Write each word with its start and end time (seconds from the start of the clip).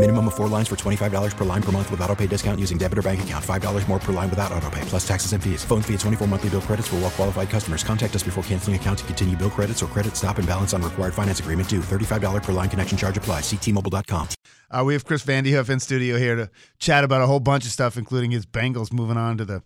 Minimum 0.00 0.28
of 0.28 0.34
four 0.34 0.48
lines 0.48 0.66
for 0.66 0.76
$25 0.76 1.36
per 1.36 1.44
line 1.44 1.60
per 1.62 1.72
month 1.72 1.90
with 1.90 2.00
auto 2.00 2.16
pay 2.16 2.26
discount 2.26 2.58
using 2.58 2.78
debit 2.78 2.96
or 2.96 3.02
bank 3.02 3.22
account. 3.22 3.44
$5 3.44 3.86
more 3.86 3.98
per 3.98 4.14
line 4.14 4.30
without 4.30 4.50
auto 4.50 4.70
pay, 4.70 4.80
plus 4.86 5.06
taxes 5.06 5.34
and 5.34 5.44
fees. 5.44 5.62
Phone 5.62 5.82
fee 5.82 5.92
at 5.92 6.00
24 6.00 6.26
monthly 6.26 6.48
bill 6.48 6.62
credits 6.62 6.88
for 6.88 6.96
well 6.96 7.10
qualified 7.10 7.50
customers. 7.50 7.84
Contact 7.84 8.16
us 8.16 8.22
before 8.22 8.42
canceling 8.44 8.76
account 8.76 9.00
to 9.00 9.04
continue 9.04 9.36
bill 9.36 9.50
credits 9.50 9.82
or 9.82 9.88
credit 9.88 10.16
stop 10.16 10.38
and 10.38 10.48
balance 10.48 10.72
on 10.72 10.80
required 10.80 11.12
finance 11.12 11.40
agreement 11.40 11.68
due. 11.68 11.80
$35 11.80 12.42
per 12.42 12.52
line 12.52 12.70
connection 12.70 12.96
charge 12.96 13.18
applies. 13.18 13.42
Ctmobile.com. 13.42 14.28
Uh, 14.70 14.84
we 14.86 14.94
have 14.94 15.04
Chris 15.04 15.20
Van 15.20 15.44
Vandehoof 15.44 15.68
in 15.68 15.78
studio 15.78 16.16
here 16.16 16.34
to 16.34 16.50
chat 16.78 17.04
about 17.04 17.20
a 17.20 17.26
whole 17.26 17.40
bunch 17.40 17.66
of 17.66 17.70
stuff, 17.70 17.98
including 17.98 18.30
his 18.30 18.46
Bengals 18.46 18.94
moving 18.94 19.18
on 19.18 19.36
to 19.36 19.44
the 19.44 19.62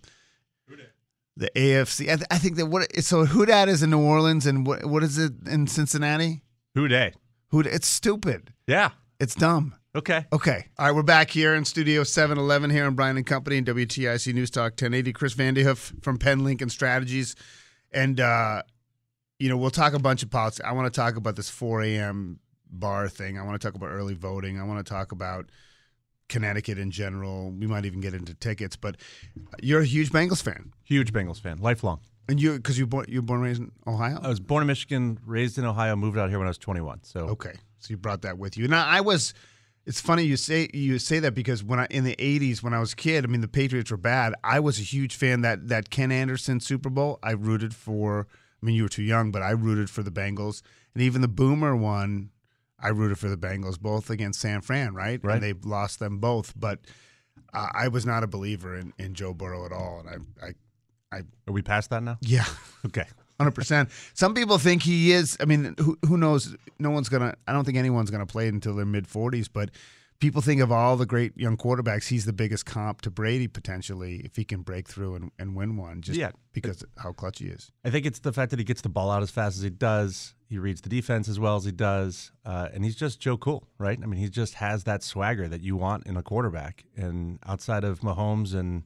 the 1.37 1.49
AFC. 1.55 2.11
I, 2.11 2.17
th- 2.17 2.27
I 2.33 2.39
think 2.39 2.57
that 2.57 2.67
what 2.67 2.93
so 3.05 3.25
who 3.25 3.47
dat 3.47 3.69
is 3.69 3.85
in 3.85 3.91
New 3.91 4.03
Orleans 4.03 4.47
and 4.47 4.67
what 4.67 4.85
what 4.85 5.05
is 5.05 5.17
it 5.17 5.33
in 5.47 5.69
Cincinnati? 5.69 6.43
Who 6.75 6.89
Dey? 6.89 7.13
Who 7.51 7.61
it's 7.61 7.87
stupid. 7.87 8.53
Yeah. 8.67 8.91
It's 9.21 9.37
dumb. 9.37 9.77
Okay. 9.97 10.27
Okay. 10.33 10.67
All 10.77 10.87
right, 10.87 10.95
we're 10.95 11.05
back 11.05 11.31
here 11.31 11.55
in 11.55 11.65
Studio 11.65 12.03
711 12.03 12.71
here 12.71 12.85
on 12.85 12.97
Brian 12.97 13.17
and 13.17 13.25
Company 13.25 13.59
and 13.59 13.67
WTIC 13.67 14.35
News 14.35 14.51
Talk 14.51 14.73
1080. 14.73 15.13
Chris 15.13 15.35
Vandehoof 15.35 16.03
from 16.03 16.19
Penn 16.19 16.43
Lincoln 16.43 16.69
Strategies. 16.69 17.37
And, 17.93 18.19
uh, 18.19 18.65
you 19.39 19.49
know, 19.49 19.57
we'll 19.57 19.71
talk 19.71 19.93
a 19.93 20.01
bunch 20.01 20.25
of 20.25 20.31
politics. 20.31 20.61
I 20.65 20.73
want 20.73 20.93
to 20.93 21.01
talk 21.01 21.15
about 21.15 21.37
this 21.37 21.49
4 21.49 21.83
a.m. 21.83 22.41
bar 22.69 23.09
thing. 23.09 23.39
I 23.39 23.45
want 23.45 23.61
to 23.61 23.65
talk 23.65 23.77
about 23.77 23.91
early 23.91 24.15
voting. 24.15 24.61
I 24.61 24.65
want 24.65 24.85
to 24.85 24.93
talk 24.93 25.13
about 25.13 25.49
Connecticut 26.29 26.77
in 26.77 26.91
general. 26.91 27.53
We 27.53 27.69
might 27.69 27.85
even 27.85 28.01
get 28.01 28.15
into 28.15 28.35
tickets. 28.35 28.75
But 28.75 28.97
you're 29.63 29.83
a 29.83 29.87
huge 29.87 30.11
Bengals 30.11 30.43
fan. 30.43 30.73
Huge 30.83 31.13
Bengals 31.13 31.41
fan, 31.41 31.59
lifelong. 31.59 32.01
And 32.29 32.41
you, 32.43 32.57
because 32.57 32.77
you 32.77 32.89
born, 32.89 33.07
you 33.09 33.21
were 33.21 33.27
born 33.27 33.41
and 33.41 33.47
raised 33.47 33.61
in 33.61 33.71
Ohio? 33.87 34.19
I 34.21 34.27
was 34.27 34.41
born 34.41 34.63
in 34.63 34.67
Michigan, 34.67 35.21
raised 35.25 35.57
in 35.57 35.65
Ohio, 35.65 35.95
moved 35.95 36.19
out 36.19 36.31
here 36.31 36.39
when 36.39 36.49
I 36.49 36.51
was 36.51 36.59
21. 36.59 37.05
So 37.05 37.21
Okay, 37.29 37.53
so 37.79 37.91
you 37.91 37.97
brought 37.97 38.23
that 38.23 38.39
with 38.39 38.57
you. 38.57 38.67
Now 38.67 38.85
I 38.85 39.01
was. 39.01 39.35
It's 39.87 40.01
funny 40.01 40.23
you 40.23 40.37
say 40.37 40.69
you 40.73 40.99
say 40.99 41.19
that 41.19 41.35
because 41.35 41.63
when 41.63 41.79
I 41.79 41.87
in 41.91 42.05
the 42.05 42.17
'80s 42.17 42.63
when 42.63 42.73
I 42.73 42.81
was 42.81 42.95
a 42.95 42.97
kid, 42.97 43.25
I 43.25 43.29
mean 43.29 43.43
the 43.43 43.49
Patriots 43.49 43.91
were 43.91 43.97
bad. 43.97 44.35
I 44.43 44.61
was 44.61 44.79
a 44.79 44.83
huge 44.83 45.15
fan 45.15 45.43
that 45.43 45.69
that 45.69 45.91
Ken 45.91 46.11
Anderson 46.11 46.61
Super 46.61 46.91
Bowl. 46.91 47.19
I 47.23 47.33
rooted 47.33 47.75
for. 47.75 48.27
I 48.63 48.67
mean 48.67 48.77
you 48.77 48.85
were 48.85 48.89
too 48.89 49.03
young, 49.03 49.31
but 49.31 49.43
I 49.43 49.51
rooted 49.51 49.91
for 49.91 50.03
the 50.03 50.11
Bengals, 50.11 50.63
and 50.95 51.03
even 51.03 51.21
the 51.21 51.29
Boomer 51.29 51.77
one, 51.77 52.31
I 52.81 52.89
rooted 52.89 53.19
for 53.19 53.29
the 53.29 53.37
Bengals 53.37 53.79
both 53.79 54.09
against 54.09 54.41
San 54.41 54.63
Fran, 54.63 54.95
right? 54.95 55.21
Right. 55.23 55.35
And 55.35 55.43
they 55.43 55.53
lost 55.69 55.99
them 55.99 56.19
both, 56.19 56.55
but 56.59 56.81
uh, 57.53 57.69
I 57.75 57.89
was 57.89 58.07
not 58.07 58.23
a 58.23 58.27
believer 58.27 58.75
in, 58.75 58.95
in 58.99 59.13
Joe 59.15 59.35
Burrow 59.35 59.67
at 59.67 59.73
all, 59.73 60.01
and 60.01 60.27
I, 60.43 61.17
I 61.17 61.21
are 61.47 61.53
we 61.53 61.61
past 61.61 61.91
that 61.91 62.03
now? 62.03 62.17
yeah. 62.23 62.47
Okay. 62.87 63.07
Hundred 63.41 63.53
percent. 63.55 63.91
Some 64.15 64.33
people 64.35 64.59
think 64.59 64.83
he 64.83 65.13
is. 65.13 65.37
I 65.41 65.45
mean, 65.45 65.75
who 65.79 65.99
who 66.07 66.17
knows? 66.17 66.55
No 66.79 66.91
one's 66.91 67.09
gonna. 67.09 67.35
I 67.49 67.53
don't 67.53 67.65
think 67.65 67.77
anyone's 67.79 68.11
gonna 68.11 68.27
play 68.27 68.47
it 68.47 68.55
until 68.55 68.77
their 68.77 68.87
mid 68.87 69.07
forties. 69.09 69.49
But 69.49 69.71
people 70.21 70.41
think 70.41 70.61
of 70.61 70.71
all 70.71 70.97
the 70.97 71.05
great 71.05 71.37
young 71.37 71.57
quarterbacks. 71.57 72.07
He's 72.09 72.25
the 72.27 72.33
biggest 72.33 72.65
comp 72.65 73.03
to 73.03 73.11
Brady 73.11 73.49
potentially 73.49 74.19
if 74.25 74.37
he 74.37 74.45
can 74.45 74.63
break 74.63 74.89
through 74.89 75.17
and, 75.17 75.33
and 75.39 75.57
win 75.57 75.77
one. 75.77 76.01
Just 76.01 76.19
Yeah. 76.19 76.31
because 76.53 76.85
how 76.97 77.13
clutch 77.13 77.41
he 77.41 77.47
is. 77.47 77.73
I 77.85 77.91
think 77.91 78.07
it's 78.07 78.21
the 78.21 78.33
fact 78.33 78.51
that 78.51 78.61
he 78.61 78.65
gets 78.65 78.83
the 78.83 78.89
ball 78.89 79.11
out 79.11 79.23
as 79.23 79.31
fast 79.33 79.57
as 79.57 79.63
he 79.65 79.71
does. 79.71 80.35
He 80.49 80.57
reads 80.57 80.81
the 80.83 80.89
defense 80.89 81.29
as 81.29 81.41
well 81.41 81.57
as 81.57 81.65
he 81.65 81.73
does, 81.73 82.31
uh, 82.47 82.69
and 82.73 82.85
he's 82.85 82.95
just 82.95 83.19
Joe 83.19 83.37
Cool, 83.37 83.67
right? 83.79 83.99
I 84.01 84.07
mean, 84.07 84.21
he 84.21 84.29
just 84.29 84.55
has 84.55 84.85
that 84.85 85.03
swagger 85.03 85.49
that 85.49 85.63
you 85.63 85.75
want 85.75 86.07
in 86.07 86.17
a 86.17 86.23
quarterback. 86.23 86.85
And 86.97 87.41
outside 87.45 87.83
of 87.83 88.01
Mahomes 88.01 88.55
and 88.55 88.85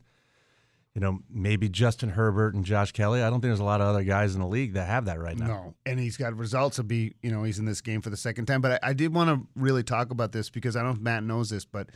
you 0.98 1.04
know 1.04 1.20
maybe 1.31 1.69
Justin 1.69 2.09
Herbert 2.09 2.54
and 2.54 2.64
Josh 2.64 2.91
Kelly, 2.91 3.22
I 3.22 3.31
don't 3.31 3.34
think 3.41 3.50
there's 3.50 3.60
a 3.60 3.64
lot 3.64 3.81
of 3.81 3.86
other 3.86 4.03
guys 4.03 4.34
in 4.34 4.41
the 4.41 4.48
league 4.48 4.72
that 4.72 4.86
have 4.88 5.04
that 5.04 5.20
right 5.20 5.38
now. 5.38 5.47
No, 5.47 5.75
and 5.86 6.00
he's 6.00 6.16
got 6.16 6.36
results 6.36 6.75
to 6.76 6.82
be. 6.82 7.14
You 7.22 7.31
know, 7.31 7.44
he's 7.44 7.60
in 7.60 7.66
this 7.66 7.81
game 7.81 8.00
for 8.03 8.10
the 8.10 8.16
second 8.16 8.47
time. 8.47 8.60
But 8.60 8.82
I, 8.82 8.88
I 8.91 8.92
did 8.94 9.14
want 9.14 9.31
to 9.31 9.47
really 9.54 9.84
talk 9.84 10.10
about 10.10 10.32
this 10.32 10.50
because 10.50 10.75
I 10.75 10.81
don't 10.81 10.88
know 10.88 10.97
if 10.97 11.00
Matt 11.00 11.22
knows 11.22 11.50
this, 11.50 11.64
but 11.64 11.91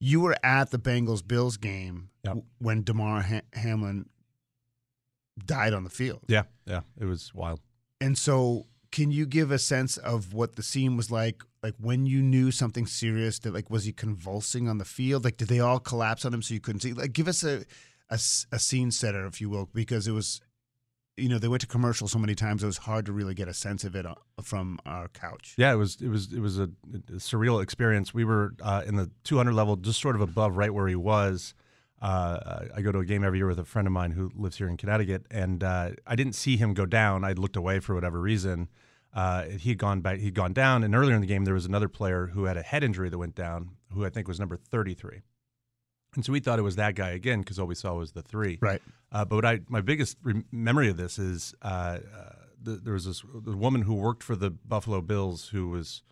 you 0.00 0.20
were 0.20 0.34
at 0.42 0.72
the 0.72 0.78
Bengals 0.78 1.24
Bills 1.24 1.56
game 1.56 2.08
Yep. 2.24 2.38
when 2.58 2.82
Damar 2.82 3.22
ha- 3.22 3.42
Hamlin 3.52 4.06
died 5.46 5.72
on 5.72 5.84
the 5.84 5.90
field. 5.90 6.22
Yeah, 6.28 6.42
yeah, 6.66 6.80
it 7.00 7.04
was 7.04 7.32
wild. 7.34 7.60
And 8.00 8.18
so, 8.18 8.66
can 8.90 9.10
you 9.12 9.24
give 9.26 9.50
a 9.52 9.58
sense 9.58 9.96
of 9.98 10.34
what 10.34 10.56
the 10.56 10.62
scene 10.64 10.96
was 10.96 11.10
like? 11.12 11.42
Like 11.62 11.74
when 11.78 12.06
you 12.06 12.20
knew 12.22 12.50
something 12.50 12.86
serious, 12.86 13.38
that 13.40 13.54
like 13.54 13.70
was 13.70 13.84
he 13.84 13.92
convulsing 13.92 14.68
on 14.68 14.78
the 14.78 14.84
field? 14.84 15.24
Like 15.24 15.36
did 15.36 15.46
they 15.48 15.60
all 15.60 15.78
collapse 15.78 16.24
on 16.24 16.34
him 16.34 16.42
so 16.42 16.54
you 16.54 16.60
couldn't 16.60 16.80
see? 16.80 16.92
Like 16.92 17.12
give 17.12 17.28
us 17.28 17.44
a 17.44 17.64
a, 18.12 18.18
a 18.54 18.58
scene 18.58 18.90
setter, 18.90 19.26
if 19.26 19.40
you 19.40 19.48
will, 19.48 19.68
because 19.72 20.06
it 20.06 20.12
was, 20.12 20.40
you 21.16 21.28
know, 21.28 21.38
they 21.38 21.48
went 21.48 21.62
to 21.62 21.66
commercial 21.66 22.06
so 22.06 22.18
many 22.18 22.34
times 22.34 22.62
it 22.62 22.66
was 22.66 22.78
hard 22.78 23.06
to 23.06 23.12
really 23.12 23.34
get 23.34 23.48
a 23.48 23.54
sense 23.54 23.84
of 23.84 23.96
it 23.96 24.06
uh, 24.06 24.14
from 24.42 24.78
our 24.84 25.08
couch. 25.08 25.54
Yeah, 25.56 25.72
it 25.72 25.76
was 25.76 26.00
it 26.00 26.08
was 26.08 26.32
it 26.32 26.40
was 26.40 26.58
a, 26.58 26.68
a 26.92 27.18
surreal 27.18 27.62
experience. 27.62 28.12
We 28.12 28.24
were 28.24 28.52
uh, 28.60 28.82
in 28.86 28.96
the 28.96 29.10
200 29.24 29.52
level, 29.52 29.76
just 29.76 30.00
sort 30.00 30.14
of 30.14 30.20
above, 30.20 30.56
right 30.56 30.72
where 30.72 30.88
he 30.88 30.96
was. 30.96 31.54
Uh, 32.00 32.66
I 32.74 32.82
go 32.82 32.90
to 32.90 32.98
a 32.98 33.04
game 33.04 33.22
every 33.22 33.38
year 33.38 33.46
with 33.46 33.60
a 33.60 33.64
friend 33.64 33.86
of 33.86 33.92
mine 33.92 34.10
who 34.10 34.30
lives 34.34 34.56
here 34.58 34.68
in 34.68 34.76
Connecticut, 34.76 35.24
and 35.30 35.62
uh, 35.62 35.90
I 36.06 36.16
didn't 36.16 36.34
see 36.34 36.56
him 36.56 36.74
go 36.74 36.84
down. 36.84 37.24
I 37.24 37.32
looked 37.32 37.56
away 37.56 37.78
for 37.78 37.94
whatever 37.94 38.20
reason. 38.20 38.68
Uh, 39.14 39.44
he 39.44 39.70
had 39.70 39.78
gone 39.78 40.00
back. 40.00 40.18
He'd 40.18 40.34
gone 40.34 40.52
down, 40.52 40.82
and 40.82 40.94
earlier 40.94 41.14
in 41.14 41.20
the 41.20 41.26
game 41.28 41.44
there 41.44 41.54
was 41.54 41.66
another 41.66 41.88
player 41.88 42.30
who 42.34 42.44
had 42.44 42.56
a 42.56 42.62
head 42.62 42.82
injury 42.82 43.08
that 43.08 43.18
went 43.18 43.36
down, 43.36 43.76
who 43.92 44.04
I 44.04 44.10
think 44.10 44.26
was 44.26 44.40
number 44.40 44.56
33. 44.56 45.22
And 46.14 46.24
so 46.24 46.32
we 46.32 46.40
thought 46.40 46.58
it 46.58 46.62
was 46.62 46.76
that 46.76 46.94
guy 46.94 47.10
again 47.10 47.40
because 47.40 47.58
all 47.58 47.66
we 47.66 47.74
saw 47.74 47.94
was 47.94 48.12
the 48.12 48.22
three. 48.22 48.58
Right. 48.60 48.82
Uh, 49.10 49.24
but 49.24 49.36
what 49.36 49.44
I 49.46 49.60
my 49.68 49.80
biggest 49.80 50.18
re- 50.22 50.44
memory 50.52 50.88
of 50.88 50.96
this 50.96 51.18
is 51.18 51.54
uh, 51.62 51.66
uh, 51.66 51.98
th- 52.64 52.80
there 52.82 52.92
was 52.92 53.06
this 53.06 53.22
the 53.34 53.56
woman 53.56 53.82
who 53.82 53.94
worked 53.94 54.22
for 54.22 54.36
the 54.36 54.50
Buffalo 54.50 55.00
Bills 55.00 55.48
who 55.48 55.68
was 55.68 56.02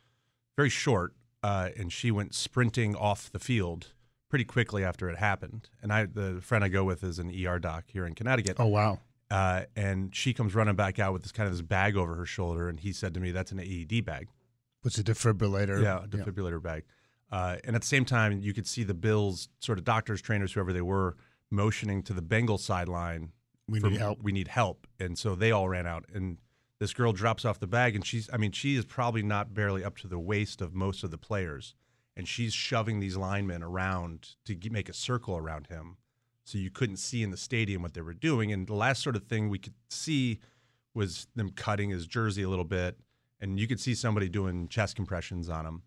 very 0.56 0.70
short, 0.70 1.14
uh, 1.42 1.70
and 1.76 1.92
she 1.92 2.10
went 2.10 2.34
sprinting 2.34 2.96
off 2.96 3.30
the 3.30 3.38
field 3.38 3.88
pretty 4.28 4.44
quickly 4.44 4.84
after 4.84 5.10
it 5.10 5.18
happened. 5.18 5.68
And 5.82 5.92
I 5.92 6.06
the 6.06 6.40
friend 6.40 6.64
I 6.64 6.68
go 6.68 6.84
with 6.84 7.04
is 7.04 7.18
an 7.18 7.30
ER 7.46 7.58
doc 7.58 7.84
here 7.88 8.06
in 8.06 8.14
Connecticut. 8.14 8.56
Oh 8.58 8.66
wow. 8.66 9.00
Uh, 9.30 9.62
and 9.76 10.14
she 10.14 10.34
comes 10.34 10.54
running 10.56 10.74
back 10.74 10.98
out 10.98 11.12
with 11.12 11.22
this 11.22 11.30
kind 11.30 11.46
of 11.46 11.52
this 11.52 11.62
bag 11.62 11.96
over 11.96 12.14
her 12.16 12.26
shoulder, 12.26 12.68
and 12.68 12.80
he 12.80 12.92
said 12.92 13.14
to 13.14 13.20
me, 13.20 13.30
"That's 13.30 13.52
an 13.52 13.60
AED 13.60 14.04
bag." 14.04 14.28
What's 14.82 14.98
a 14.98 15.04
defibrillator? 15.04 15.82
Yeah, 15.82 16.04
a 16.04 16.08
defibrillator 16.08 16.62
bag. 16.62 16.84
Uh, 17.32 17.56
and 17.64 17.76
at 17.76 17.82
the 17.82 17.88
same 17.88 18.04
time, 18.04 18.40
you 18.40 18.52
could 18.52 18.66
see 18.66 18.82
the 18.82 18.94
Bills, 18.94 19.48
sort 19.60 19.78
of 19.78 19.84
doctors, 19.84 20.20
trainers, 20.20 20.52
whoever 20.52 20.72
they 20.72 20.82
were, 20.82 21.16
motioning 21.50 22.02
to 22.04 22.12
the 22.12 22.22
Bengal 22.22 22.58
sideline. 22.58 23.32
We 23.68 23.80
for, 23.80 23.90
need 23.90 23.98
help. 23.98 24.22
We 24.22 24.32
need 24.32 24.48
help. 24.48 24.86
And 24.98 25.16
so 25.16 25.34
they 25.34 25.52
all 25.52 25.68
ran 25.68 25.86
out. 25.86 26.06
And 26.12 26.38
this 26.80 26.92
girl 26.92 27.12
drops 27.12 27.44
off 27.44 27.60
the 27.60 27.66
bag, 27.66 27.94
and 27.94 28.04
she's, 28.04 28.28
I 28.32 28.36
mean, 28.36 28.52
she 28.52 28.76
is 28.76 28.84
probably 28.84 29.22
not 29.22 29.54
barely 29.54 29.84
up 29.84 29.96
to 29.98 30.08
the 30.08 30.18
waist 30.18 30.60
of 30.60 30.74
most 30.74 31.04
of 31.04 31.10
the 31.10 31.18
players. 31.18 31.74
And 32.16 32.26
she's 32.26 32.52
shoving 32.52 32.98
these 32.98 33.16
linemen 33.16 33.62
around 33.62 34.34
to 34.44 34.54
g- 34.54 34.68
make 34.68 34.88
a 34.88 34.92
circle 34.92 35.36
around 35.36 35.68
him. 35.68 35.98
So 36.44 36.58
you 36.58 36.70
couldn't 36.70 36.96
see 36.96 37.22
in 37.22 37.30
the 37.30 37.36
stadium 37.36 37.82
what 37.82 37.94
they 37.94 38.00
were 38.00 38.14
doing. 38.14 38.50
And 38.50 38.66
the 38.66 38.74
last 38.74 39.02
sort 39.02 39.14
of 39.14 39.24
thing 39.24 39.48
we 39.48 39.58
could 39.58 39.74
see 39.88 40.40
was 40.94 41.28
them 41.36 41.50
cutting 41.50 41.90
his 41.90 42.06
jersey 42.06 42.42
a 42.42 42.48
little 42.48 42.64
bit. 42.64 42.98
And 43.40 43.60
you 43.60 43.68
could 43.68 43.78
see 43.78 43.94
somebody 43.94 44.28
doing 44.28 44.66
chest 44.66 44.96
compressions 44.96 45.48
on 45.48 45.64
him 45.64 45.82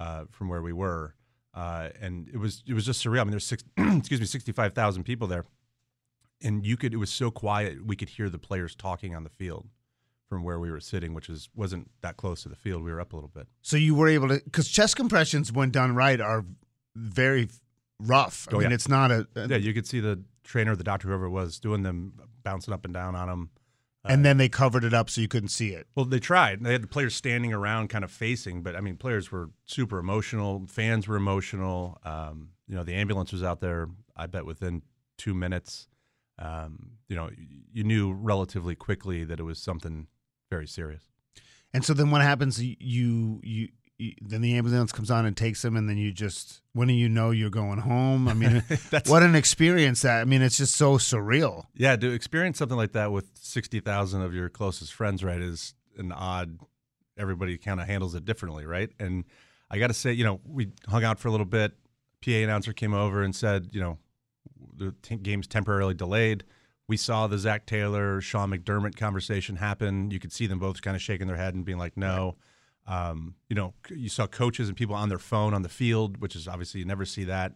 uh, 0.00 0.24
from 0.30 0.48
where 0.48 0.62
we 0.62 0.72
were. 0.72 1.14
Uh, 1.54 1.88
and 2.00 2.28
it 2.28 2.36
was 2.36 2.62
it 2.66 2.74
was 2.74 2.84
just 2.86 3.04
surreal. 3.04 3.20
I 3.20 3.24
mean, 3.24 3.30
there's 3.32 3.46
six, 3.46 3.64
excuse 3.76 4.20
me, 4.20 4.26
sixty 4.26 4.52
five 4.52 4.74
thousand 4.74 5.04
people 5.04 5.26
there, 5.26 5.44
and 6.42 6.64
you 6.64 6.76
could 6.76 6.92
it 6.94 6.98
was 6.98 7.10
so 7.10 7.30
quiet 7.30 7.84
we 7.86 7.96
could 7.96 8.10
hear 8.10 8.28
the 8.30 8.38
players 8.38 8.74
talking 8.74 9.14
on 9.14 9.24
the 9.24 9.30
field 9.30 9.66
from 10.28 10.42
where 10.44 10.58
we 10.60 10.70
were 10.70 10.78
sitting, 10.80 11.14
which 11.14 11.28
is 11.28 11.48
wasn't 11.54 11.90
that 12.02 12.16
close 12.16 12.42
to 12.42 12.48
the 12.48 12.54
field. 12.56 12.84
We 12.84 12.92
were 12.92 13.00
up 13.00 13.12
a 13.12 13.16
little 13.16 13.30
bit. 13.34 13.48
So 13.62 13.76
you 13.76 13.94
were 13.94 14.08
able 14.08 14.28
to 14.28 14.40
because 14.44 14.68
chest 14.68 14.96
compressions, 14.96 15.50
when 15.50 15.70
done 15.70 15.94
right, 15.94 16.20
are 16.20 16.44
very 16.94 17.48
rough. 17.98 18.46
I 18.50 18.54
Oh, 18.54 18.58
mean, 18.58 18.68
yeah. 18.68 18.74
it's 18.74 18.88
not 18.88 19.10
a, 19.10 19.26
a- 19.34 19.48
Yeah, 19.48 19.56
you 19.56 19.72
could 19.74 19.86
see 19.86 20.00
the 20.00 20.22
trainer, 20.44 20.76
the 20.76 20.84
doctor, 20.84 21.08
whoever 21.08 21.24
it 21.26 21.30
was, 21.30 21.58
doing 21.58 21.82
them, 21.82 22.12
bouncing 22.44 22.72
up 22.72 22.84
and 22.84 22.94
down 22.94 23.16
on 23.16 23.28
them. 23.28 23.50
And 24.04 24.24
then 24.24 24.36
they 24.36 24.48
covered 24.48 24.84
it 24.84 24.94
up 24.94 25.10
so 25.10 25.20
you 25.20 25.28
couldn't 25.28 25.48
see 25.48 25.70
it. 25.70 25.86
Well, 25.94 26.04
they 26.04 26.20
tried. 26.20 26.62
They 26.62 26.72
had 26.72 26.82
the 26.82 26.88
players 26.88 27.14
standing 27.14 27.52
around, 27.52 27.88
kind 27.88 28.04
of 28.04 28.10
facing, 28.10 28.62
but 28.62 28.76
I 28.76 28.80
mean, 28.80 28.96
players 28.96 29.30
were 29.30 29.50
super 29.64 29.98
emotional. 29.98 30.64
Fans 30.68 31.08
were 31.08 31.16
emotional. 31.16 31.98
Um, 32.04 32.50
you 32.66 32.74
know, 32.74 32.84
the 32.84 32.94
ambulance 32.94 33.32
was 33.32 33.42
out 33.42 33.60
there. 33.60 33.88
I 34.16 34.26
bet 34.26 34.46
within 34.46 34.82
two 35.16 35.34
minutes. 35.34 35.88
Um, 36.38 36.92
you 37.08 37.16
know, 37.16 37.30
you 37.72 37.84
knew 37.84 38.12
relatively 38.12 38.74
quickly 38.74 39.24
that 39.24 39.40
it 39.40 39.42
was 39.42 39.58
something 39.58 40.06
very 40.50 40.66
serious. 40.66 41.08
And 41.74 41.84
so 41.84 41.92
then 41.92 42.10
what 42.10 42.22
happens? 42.22 42.62
You 42.62 43.40
you, 43.42 43.68
you 43.98 44.12
then 44.22 44.40
the 44.40 44.54
ambulance 44.54 44.92
comes 44.92 45.10
on 45.10 45.26
and 45.26 45.36
takes 45.36 45.64
him, 45.64 45.76
and 45.76 45.88
then 45.88 45.98
you 45.98 46.12
just 46.12 46.62
when 46.72 46.88
do 46.88 46.94
you 46.94 47.08
know 47.08 47.30
you're 47.30 47.50
going 47.50 47.80
home? 47.80 48.28
I 48.28 48.34
mean, 48.34 48.62
what 49.06 49.22
an 49.22 49.34
experience 49.34 50.02
that. 50.02 50.20
I 50.20 50.24
mean, 50.24 50.40
it's 50.40 50.56
just 50.56 50.76
so 50.76 50.98
surreal. 50.98 51.64
Yeah, 51.74 51.96
to 51.96 52.10
experience 52.12 52.58
something 52.58 52.76
like 52.76 52.92
that 52.92 53.12
with 53.12 53.26
sixty 53.34 53.80
thousand 53.80 54.22
of 54.22 54.34
your 54.34 54.48
closest 54.48 54.94
friends, 54.94 55.24
right, 55.24 55.40
is 55.40 55.74
an 55.96 56.12
odd. 56.12 56.58
Everybody 57.18 57.58
kind 57.58 57.80
of 57.80 57.88
handles 57.88 58.14
it 58.14 58.24
differently, 58.24 58.64
right? 58.64 58.90
And 59.00 59.24
I 59.70 59.78
got 59.78 59.88
to 59.88 59.94
say, 59.94 60.12
you 60.12 60.24
know, 60.24 60.40
we 60.46 60.68
hung 60.86 61.02
out 61.02 61.18
for 61.18 61.28
a 61.28 61.30
little 61.32 61.46
bit. 61.46 61.72
PA 62.24 62.30
announcer 62.30 62.72
came 62.72 62.94
over 62.94 63.22
and 63.22 63.34
said, 63.34 63.70
you 63.72 63.80
know, 63.80 63.98
the 64.76 64.94
t- 65.02 65.16
game's 65.16 65.48
temporarily 65.48 65.94
delayed. 65.94 66.44
We 66.86 66.96
saw 66.96 67.26
the 67.26 67.38
Zac 67.38 67.66
Taylor, 67.66 68.20
Sean 68.20 68.50
McDermott 68.50 68.96
conversation 68.96 69.56
happen. 69.56 70.10
You 70.10 70.18
could 70.18 70.32
see 70.32 70.46
them 70.46 70.58
both 70.58 70.80
kind 70.80 70.94
of 70.94 71.02
shaking 71.02 71.26
their 71.26 71.36
head 71.36 71.54
and 71.54 71.64
being 71.64 71.76
like, 71.78 71.96
no. 71.96 72.36
Um, 72.88 73.34
you 73.50 73.54
know, 73.54 73.74
you 73.90 74.08
saw 74.08 74.26
coaches 74.26 74.66
and 74.68 74.76
people 74.76 74.94
on 74.96 75.10
their 75.10 75.18
phone 75.18 75.52
on 75.52 75.60
the 75.60 75.68
field, 75.68 76.16
which 76.22 76.34
is 76.34 76.48
obviously 76.48 76.80
you 76.80 76.86
never 76.86 77.04
see 77.04 77.24
that. 77.24 77.52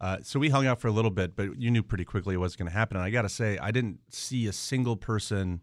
Uh, 0.00 0.16
so 0.22 0.40
we 0.40 0.48
hung 0.48 0.66
out 0.66 0.80
for 0.80 0.88
a 0.88 0.92
little 0.92 1.10
bit, 1.10 1.36
but 1.36 1.60
you 1.60 1.70
knew 1.70 1.82
pretty 1.82 2.06
quickly 2.06 2.34
it 2.34 2.38
was 2.38 2.56
going 2.56 2.66
to 2.66 2.72
happen. 2.72 2.96
And 2.96 3.04
I 3.04 3.10
got 3.10 3.22
to 3.22 3.28
say, 3.28 3.58
I 3.58 3.70
didn't 3.70 4.00
see 4.08 4.46
a 4.46 4.52
single 4.52 4.96
person 4.96 5.62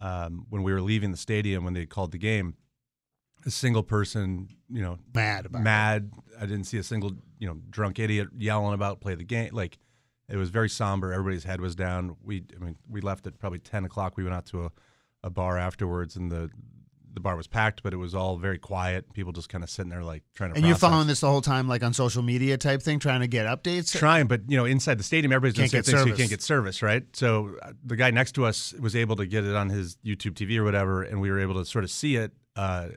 um, 0.00 0.46
when 0.48 0.62
we 0.62 0.72
were 0.72 0.80
leaving 0.80 1.10
the 1.10 1.18
stadium 1.18 1.62
when 1.62 1.74
they 1.74 1.84
called 1.84 2.12
the 2.12 2.18
game. 2.18 2.54
A 3.44 3.50
single 3.50 3.82
person, 3.82 4.48
you 4.70 4.80
know, 4.80 4.96
mad 5.14 5.44
about 5.44 5.60
mad. 5.60 6.10
It. 6.16 6.42
I 6.42 6.46
didn't 6.46 6.64
see 6.64 6.78
a 6.78 6.82
single, 6.82 7.12
you 7.38 7.46
know, 7.46 7.58
drunk 7.68 7.98
idiot 7.98 8.28
yelling 8.38 8.72
about 8.72 9.02
play 9.02 9.14
the 9.14 9.24
game. 9.24 9.50
Like 9.52 9.76
it 10.30 10.38
was 10.38 10.48
very 10.48 10.70
somber. 10.70 11.12
Everybody's 11.12 11.44
head 11.44 11.60
was 11.60 11.76
down. 11.76 12.16
We, 12.22 12.44
I 12.58 12.64
mean, 12.64 12.76
we 12.88 13.02
left 13.02 13.26
at 13.26 13.38
probably 13.38 13.58
ten 13.58 13.84
o'clock. 13.84 14.16
We 14.16 14.24
went 14.24 14.34
out 14.34 14.46
to 14.46 14.64
a, 14.64 14.70
a 15.22 15.28
bar 15.28 15.58
afterwards, 15.58 16.16
and 16.16 16.32
the 16.32 16.48
the 17.14 17.20
bar 17.20 17.36
was 17.36 17.46
packed, 17.46 17.82
but 17.82 17.92
it 17.92 17.96
was 17.96 18.14
all 18.14 18.36
very 18.36 18.58
quiet. 18.58 19.12
People 19.12 19.32
just 19.32 19.48
kind 19.48 19.64
of 19.64 19.70
sitting 19.70 19.90
there, 19.90 20.02
like 20.02 20.22
trying 20.34 20.52
to. 20.52 20.56
And 20.56 20.66
you're 20.66 20.76
following 20.76 21.06
this 21.06 21.20
the 21.20 21.28
whole 21.28 21.40
time, 21.40 21.68
like 21.68 21.82
on 21.82 21.94
social 21.94 22.22
media 22.22 22.58
type 22.58 22.82
thing, 22.82 22.98
trying 22.98 23.20
to 23.20 23.26
get 23.26 23.46
updates. 23.46 23.96
Trying, 23.96 24.26
but 24.26 24.42
you 24.48 24.56
know, 24.56 24.64
inside 24.64 24.98
the 24.98 25.04
stadium, 25.04 25.32
everybody's 25.32 25.54
doing 25.54 25.66
the 25.66 25.84
same 25.84 25.94
thing, 25.94 26.04
so 26.04 26.06
you 26.06 26.14
can't 26.14 26.30
get 26.30 26.42
service, 26.42 26.82
right? 26.82 27.04
So 27.14 27.56
uh, 27.62 27.72
the 27.84 27.96
guy 27.96 28.10
next 28.10 28.32
to 28.32 28.44
us 28.44 28.74
was 28.74 28.96
able 28.96 29.16
to 29.16 29.26
get 29.26 29.44
it 29.44 29.54
on 29.54 29.68
his 29.68 29.96
YouTube 30.04 30.32
TV 30.32 30.58
or 30.58 30.64
whatever, 30.64 31.02
and 31.02 31.20
we 31.20 31.30
were 31.30 31.40
able 31.40 31.54
to 31.54 31.64
sort 31.64 31.84
of 31.84 31.90
see 31.90 32.16
it. 32.16 32.32
Uh, 32.56 32.88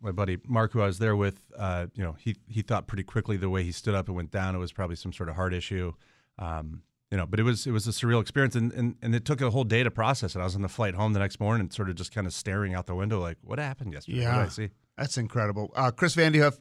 my 0.00 0.10
buddy 0.12 0.38
Mark, 0.46 0.72
who 0.72 0.80
I 0.82 0.86
was 0.86 0.98
there 0.98 1.16
with, 1.16 1.40
uh, 1.56 1.86
you 1.94 2.02
know, 2.02 2.16
he 2.18 2.36
he 2.48 2.62
thought 2.62 2.86
pretty 2.86 3.04
quickly 3.04 3.36
the 3.36 3.50
way 3.50 3.62
he 3.62 3.72
stood 3.72 3.94
up 3.94 4.08
and 4.08 4.16
went 4.16 4.30
down, 4.30 4.54
it 4.54 4.58
was 4.58 4.72
probably 4.72 4.96
some 4.96 5.12
sort 5.12 5.28
of 5.28 5.36
heart 5.36 5.54
issue. 5.54 5.92
Um, 6.38 6.82
you 7.10 7.16
know, 7.18 7.26
but 7.26 7.40
it 7.40 7.42
was 7.42 7.66
it 7.66 7.72
was 7.72 7.86
a 7.86 7.90
surreal 7.90 8.20
experience, 8.20 8.54
and, 8.54 8.72
and 8.72 8.96
and 9.02 9.14
it 9.14 9.24
took 9.24 9.40
a 9.40 9.50
whole 9.50 9.64
day 9.64 9.82
to 9.82 9.90
process 9.90 10.36
it. 10.36 10.40
I 10.40 10.44
was 10.44 10.54
on 10.54 10.62
the 10.62 10.68
flight 10.68 10.94
home 10.94 11.12
the 11.12 11.18
next 11.18 11.40
morning, 11.40 11.60
and 11.62 11.72
sort 11.72 11.88
of 11.90 11.96
just 11.96 12.14
kind 12.14 12.26
of 12.26 12.32
staring 12.32 12.74
out 12.74 12.86
the 12.86 12.94
window, 12.94 13.20
like, 13.20 13.38
what 13.42 13.58
happened 13.58 13.92
yesterday? 13.92 14.18
What 14.24 14.30
did 14.30 14.36
Yeah, 14.36 14.42
I 14.44 14.48
see? 14.48 14.68
that's 14.96 15.18
incredible. 15.18 15.72
Uh, 15.74 15.90
Chris 15.90 16.14
Vanderhoof 16.14 16.58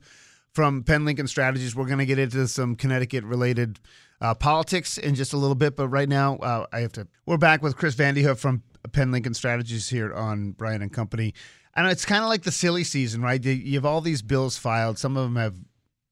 from 0.54 0.84
Penn 0.84 1.06
Lincoln 1.06 1.28
Strategies. 1.28 1.76
We're 1.76 1.86
going 1.86 2.00
to 2.00 2.06
get 2.06 2.18
into 2.20 2.48
some 2.48 2.76
Connecticut 2.76 3.24
related 3.24 3.80
uh, 4.22 4.34
politics 4.34 4.98
in 4.98 5.14
just 5.16 5.34
a 5.34 5.38
little 5.38 5.56
bit, 5.56 5.76
but 5.76 5.88
right 5.90 6.10
now 6.10 6.38
uh, 6.38 6.66
I 6.74 6.80
have 6.80 6.92
to. 6.94 7.08
We're 7.26 7.38
back 7.38 7.62
with 7.62 7.76
Chris 7.78 7.94
Van 7.96 8.16
Vanderhoof 8.16 8.38
from 8.40 8.64
Penn 8.92 9.12
Lincoln 9.12 9.34
Strategies 9.36 9.90
here 9.90 10.12
on 10.14 10.52
Brian 10.52 10.82
and 10.82 10.92
Company. 10.92 11.34
And 11.76 11.88
it's 11.88 12.04
kind 12.06 12.24
of 12.24 12.30
like 12.30 12.44
the 12.44 12.52
silly 12.52 12.84
season, 12.84 13.22
right? 13.22 13.44
You 13.44 13.52
you 13.52 13.76
have 13.76 13.86
all 13.86 14.02
these 14.02 14.22
bills 14.24 14.58
filed. 14.58 14.98
Some 14.98 15.16
of 15.16 15.24
them 15.24 15.36
have, 15.36 15.56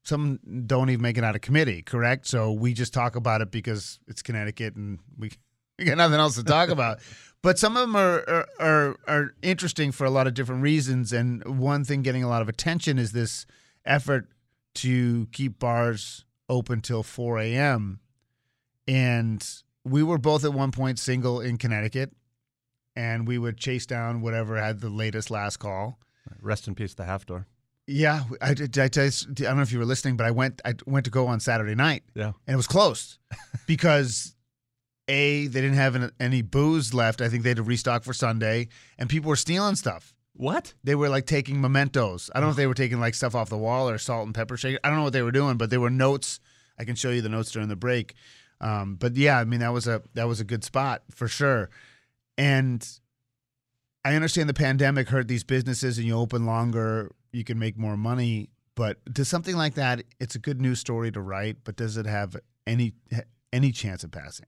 some 0.08 0.40
don't 0.66 0.88
even 0.90 1.02
make 1.02 1.18
it 1.18 1.24
out 1.24 1.34
of 1.34 1.42
committee, 1.42 1.82
correct? 1.82 2.26
So 2.26 2.52
we 2.52 2.72
just 2.72 2.94
talk 2.94 3.14
about 3.14 3.42
it 3.42 3.50
because 3.50 4.00
it's 4.08 4.22
Connecticut 4.22 4.74
and 4.74 4.98
we, 5.18 5.30
we 5.78 5.84
got 5.84 5.98
nothing 5.98 6.18
else 6.18 6.36
to 6.36 6.44
talk 6.44 6.70
about. 6.70 6.98
But 7.40 7.56
some 7.56 7.76
of 7.76 7.82
them 7.82 7.94
are, 7.94 8.28
are 8.28 8.48
are 8.58 8.96
are 9.06 9.34
interesting 9.42 9.92
for 9.92 10.04
a 10.04 10.10
lot 10.10 10.26
of 10.26 10.34
different 10.34 10.60
reasons. 10.60 11.12
And 11.12 11.60
one 11.60 11.84
thing 11.84 12.02
getting 12.02 12.24
a 12.24 12.28
lot 12.28 12.42
of 12.42 12.48
attention 12.48 12.98
is 12.98 13.12
this 13.12 13.46
effort 13.84 14.26
to 14.74 15.28
keep 15.30 15.60
bars 15.60 16.24
open 16.48 16.80
till 16.80 17.04
4 17.04 17.38
a.m. 17.38 18.00
And 18.88 19.48
we 19.84 20.02
were 20.02 20.18
both 20.18 20.44
at 20.44 20.52
one 20.52 20.72
point 20.72 20.98
single 20.98 21.40
in 21.40 21.58
Connecticut, 21.58 22.10
and 22.96 23.28
we 23.28 23.38
would 23.38 23.56
chase 23.56 23.86
down 23.86 24.20
whatever 24.20 24.56
had 24.56 24.80
the 24.80 24.90
latest 24.90 25.30
last 25.30 25.58
call. 25.58 26.00
Rest 26.42 26.66
in 26.66 26.74
peace, 26.74 26.94
the 26.94 27.04
half 27.04 27.24
door. 27.24 27.46
Yeah, 27.90 28.24
I 28.42 28.52
did. 28.52 28.76
I, 28.78 28.84
I 28.84 28.88
don't 29.32 29.56
know 29.56 29.62
if 29.62 29.72
you 29.72 29.78
were 29.78 29.86
listening, 29.86 30.18
but 30.18 30.26
I 30.26 30.30
went. 30.30 30.60
I 30.64 30.74
went 30.86 31.06
to 31.06 31.10
go 31.10 31.26
on 31.26 31.40
Saturday 31.40 31.74
night, 31.74 32.02
Yeah. 32.14 32.32
and 32.46 32.52
it 32.52 32.56
was 32.56 32.66
closed 32.66 33.16
because 33.66 34.34
a 35.08 35.46
they 35.46 35.60
didn't 35.62 35.76
have 35.78 35.94
an- 35.94 36.12
any 36.20 36.42
booze 36.42 36.92
left. 36.92 37.22
I 37.22 37.30
think 37.30 37.44
they 37.44 37.48
had 37.50 37.56
to 37.56 37.62
restock 37.62 38.04
for 38.04 38.12
Sunday, 38.12 38.68
and 38.98 39.08
people 39.08 39.30
were 39.30 39.36
stealing 39.36 39.74
stuff. 39.74 40.14
What? 40.34 40.74
They 40.84 40.94
were 40.94 41.08
like 41.08 41.24
taking 41.24 41.60
mementos. 41.62 42.28
I 42.34 42.40
don't 42.40 42.48
know 42.48 42.50
if 42.50 42.56
they 42.56 42.66
were 42.66 42.74
taking 42.74 43.00
like 43.00 43.14
stuff 43.14 43.34
off 43.34 43.48
the 43.48 43.56
wall 43.56 43.88
or 43.88 43.96
salt 43.96 44.26
and 44.26 44.34
pepper 44.34 44.58
shaker. 44.58 44.78
I 44.84 44.88
don't 44.88 44.98
know 44.98 45.04
what 45.04 45.14
they 45.14 45.22
were 45.22 45.32
doing, 45.32 45.56
but 45.56 45.70
there 45.70 45.80
were 45.80 45.88
notes. 45.90 46.40
I 46.78 46.84
can 46.84 46.94
show 46.94 47.08
you 47.10 47.22
the 47.22 47.28
notes 47.30 47.50
during 47.50 47.68
the 47.68 47.74
break. 47.76 48.14
Um, 48.60 48.96
but 48.96 49.16
yeah, 49.16 49.38
I 49.38 49.44
mean 49.44 49.60
that 49.60 49.72
was 49.72 49.88
a 49.88 50.02
that 50.12 50.28
was 50.28 50.40
a 50.40 50.44
good 50.44 50.62
spot 50.62 51.02
for 51.10 51.26
sure. 51.26 51.70
And 52.36 52.86
I 54.04 54.14
understand 54.14 54.48
the 54.48 54.54
pandemic 54.54 55.08
hurt 55.08 55.26
these 55.26 55.42
businesses, 55.44 55.96
and 55.98 56.06
you 56.06 56.16
open 56.16 56.44
longer, 56.46 57.10
you 57.32 57.44
can 57.44 57.58
make 57.58 57.76
more 57.78 57.96
money. 57.96 58.50
But 58.74 59.04
does 59.12 59.28
something 59.28 59.56
like 59.56 59.74
that? 59.74 60.04
It's 60.20 60.34
a 60.36 60.38
good 60.38 60.60
news 60.60 60.78
story 60.78 61.10
to 61.12 61.20
write, 61.20 61.58
but 61.64 61.76
does 61.76 61.96
it 61.96 62.06
have 62.06 62.36
any 62.66 62.92
any 63.52 63.72
chance 63.72 64.04
of 64.04 64.10
passing? 64.12 64.46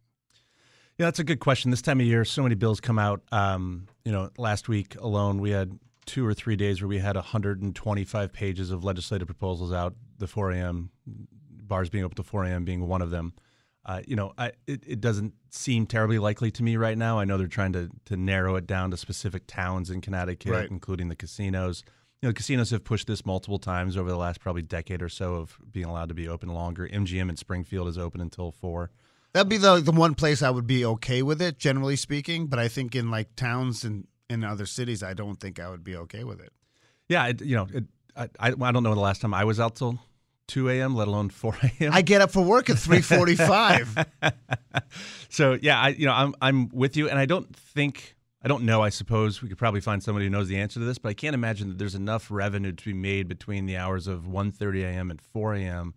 Yeah, 0.99 1.07
that's 1.07 1.19
a 1.19 1.25
good 1.25 1.41
question. 1.41 1.71
This 1.71 1.83
time 1.83 1.99
of 2.01 2.07
year, 2.07 2.25
so 2.25 2.43
many 2.43 2.55
bills 2.55 2.81
come 2.81 2.99
out. 2.99 3.23
Um, 3.33 3.89
you 4.05 4.13
know, 4.13 4.31
last 4.37 4.69
week 4.69 4.97
alone, 5.01 5.41
we 5.41 5.51
had 5.51 5.79
two 6.07 6.27
or 6.27 6.35
three 6.35 6.57
days 6.57 6.81
where 6.83 6.89
we 6.89 6.99
had 6.99 7.17
125 7.17 8.33
pages 8.33 8.71
of 8.71 8.85
legislative 8.85 9.27
proposals 9.27 9.73
out. 9.73 9.95
The 10.19 10.27
4 10.27 10.53
a.m. 10.53 10.91
bars 11.07 11.89
being 11.89 12.05
open 12.05 12.17
to 12.17 12.23
4 12.23 12.45
a.m. 12.45 12.65
being 12.65 12.87
one 12.87 13.01
of 13.03 13.11
them. 13.11 13.33
Uh, 13.87 14.03
you 14.07 14.15
know, 14.15 14.33
I, 14.37 14.53
it, 14.67 14.85
it 14.87 15.01
doesn't 15.01 15.33
seem 15.49 15.87
terribly 15.87 16.19
likely 16.19 16.51
to 16.51 16.63
me 16.63 16.77
right 16.77 16.99
now. 16.99 17.19
I 17.19 17.25
know 17.25 17.39
they're 17.39 17.47
trying 17.47 17.73
to 17.73 17.89
to 18.05 18.17
narrow 18.17 18.57
it 18.57 18.67
down 18.67 18.91
to 18.91 18.97
specific 18.99 19.47
towns 19.47 19.89
in 19.91 20.03
Connecticut, 20.03 20.53
Right. 20.53 20.71
including 20.71 21.09
the 21.09 21.17
casinos. 21.17 21.83
You 22.23 22.29
know, 22.29 22.33
casinos 22.35 22.71
have 22.71 22.85
pushed 22.85 23.07
this 23.07 23.25
multiple 23.25 23.59
times 23.59 23.97
over 23.97 24.11
the 24.11 24.17
last 24.17 24.41
probably 24.41 24.63
decade 24.63 25.01
or 25.01 25.09
so 25.09 25.37
of 25.37 25.59
being 25.71 25.87
allowed 25.87 26.09
to 26.11 26.15
be 26.15 26.29
open 26.29 26.51
longer. 26.51 26.87
MGM 26.87 27.31
in 27.31 27.37
Springfield 27.37 27.89
is 27.89 27.97
open 27.97 28.21
until 28.21 28.51
four. 28.51 28.91
That'd 29.33 29.49
be 29.49 29.57
the 29.57 29.81
the 29.81 29.93
one 29.93 30.15
place 30.15 30.43
I 30.43 30.51
would 30.51 30.67
be 30.67 30.85
okay 30.85 31.23
with 31.23 31.41
it, 31.41 31.59
generally 31.59 31.97
speaking. 31.97 32.47
But 32.47 32.59
I 32.59 32.69
think 32.69 32.95
in 32.95 33.11
like 33.11 33.37
towns 33.37 33.85
and 33.85 34.07
in 34.29 34.45
other 34.45 34.67
cities, 34.67 35.03
I 35.03 35.15
don't 35.15 35.37
think 35.37 35.59
I 35.59 35.71
would 35.71 35.85
be 35.85 35.97
okay 35.97 36.25
with 36.25 36.41
it. 36.41 36.53
Yeah, 37.09 37.27
it, 37.29 37.41
you 37.41 37.57
know, 37.57 37.67
it, 37.73 37.85
I, 38.17 38.29
I 38.39 38.73
don't 38.73 38.83
know 38.83 38.95
the 38.95 39.01
last 39.01 39.21
time 39.21 39.33
I 39.33 39.45
was 39.45 39.59
out 39.59 39.77
till 39.77 39.99
two 40.47 40.69
a.m., 40.69 40.95
let 40.95 41.09
alone 41.09 41.31
four 41.31 41.57
a.m. 41.63 41.93
I 41.93 42.03
get 42.03 42.21
up 42.21 42.33
for 42.33 42.43
work 42.43 42.69
at 42.69 42.79
three 42.79 43.01
forty 43.01 43.37
five. 43.37 44.07
so 45.29 45.57
yeah, 45.63 45.81
I 45.81 45.89
you 45.89 46.07
know 46.07 46.13
I'm 46.13 46.35
I'm 46.43 46.69
with 46.69 46.97
you, 46.97 47.09
and 47.09 47.19
I 47.19 47.25
don't 47.25 47.55
think 47.55 48.17
I 48.43 48.49
don't 48.49 48.65
know. 48.65 48.83
I 48.83 48.89
suppose 48.89 49.43
we 49.43 49.49
could 49.49 49.59
probably 49.59 49.81
find 49.81 50.03
somebody 50.03 50.27
who 50.27 50.31
knows 50.31 50.49
the 50.49 50.59
answer 50.59 50.81
to 50.81 50.87
this, 50.87 50.99
but 50.99 51.11
I 51.11 51.15
can't 51.15 51.35
imagine 51.35 51.69
that 51.69 51.79
there's 51.79 51.95
enough 51.95 52.31
revenue 52.31 52.73
to 52.73 52.85
be 52.85 52.95
made 52.95 53.29
between 53.29 53.67
the 53.67 53.77
hours 53.77 54.07
of 54.07 54.23
1.30 54.23 54.83
a.m. 54.83 55.11
and 55.11 55.21
4 55.21 55.55
a.m. 55.57 55.95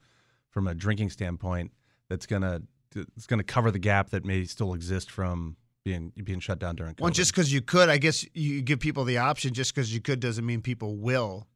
from 0.50 0.67
a 0.67 0.75
drinking 0.75 1.09
standpoint 1.09 1.71
that's 2.09 2.25
gonna 2.25 2.62
it's 2.95 3.25
gonna 3.25 3.43
cover 3.43 3.71
the 3.71 3.79
gap 3.79 4.12
that 4.12 4.23
may 4.23 4.43
still 4.45 4.73
exist 4.73 5.09
from 5.09 5.55
being 5.83 6.12
being 6.23 6.39
shut 6.39 6.59
down 6.59 6.75
during 6.75 6.93
COVID. 6.95 7.01
Well, 7.01 7.12
just 7.12 7.31
because 7.31 7.51
you 7.51 7.62
could, 7.62 7.89
I 7.89 7.97
guess 7.97 8.25
you 8.33 8.62
give 8.62 8.79
people 8.79 9.03
the 9.03 9.17
option. 9.17 9.53
Just 9.53 9.73
because 9.73 9.93
you 9.93 10.01
could 10.01 10.19
doesn't 10.19 10.45
mean 10.45 10.62
people 10.62 10.97
will. 10.97 11.47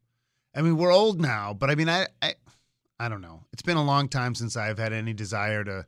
I 0.54 0.62
mean, 0.62 0.76
we're 0.76 0.92
old 0.92 1.20
now, 1.20 1.54
but 1.54 1.70
I 1.70 1.74
mean, 1.74 1.88
I, 1.88 2.06
I, 2.20 2.34
I 2.98 3.08
don't 3.08 3.20
know. 3.20 3.44
It's 3.52 3.62
been 3.62 3.76
a 3.76 3.84
long 3.84 4.08
time 4.08 4.34
since 4.34 4.56
I've 4.56 4.78
had 4.78 4.92
any 4.92 5.12
desire 5.12 5.62
to 5.64 5.86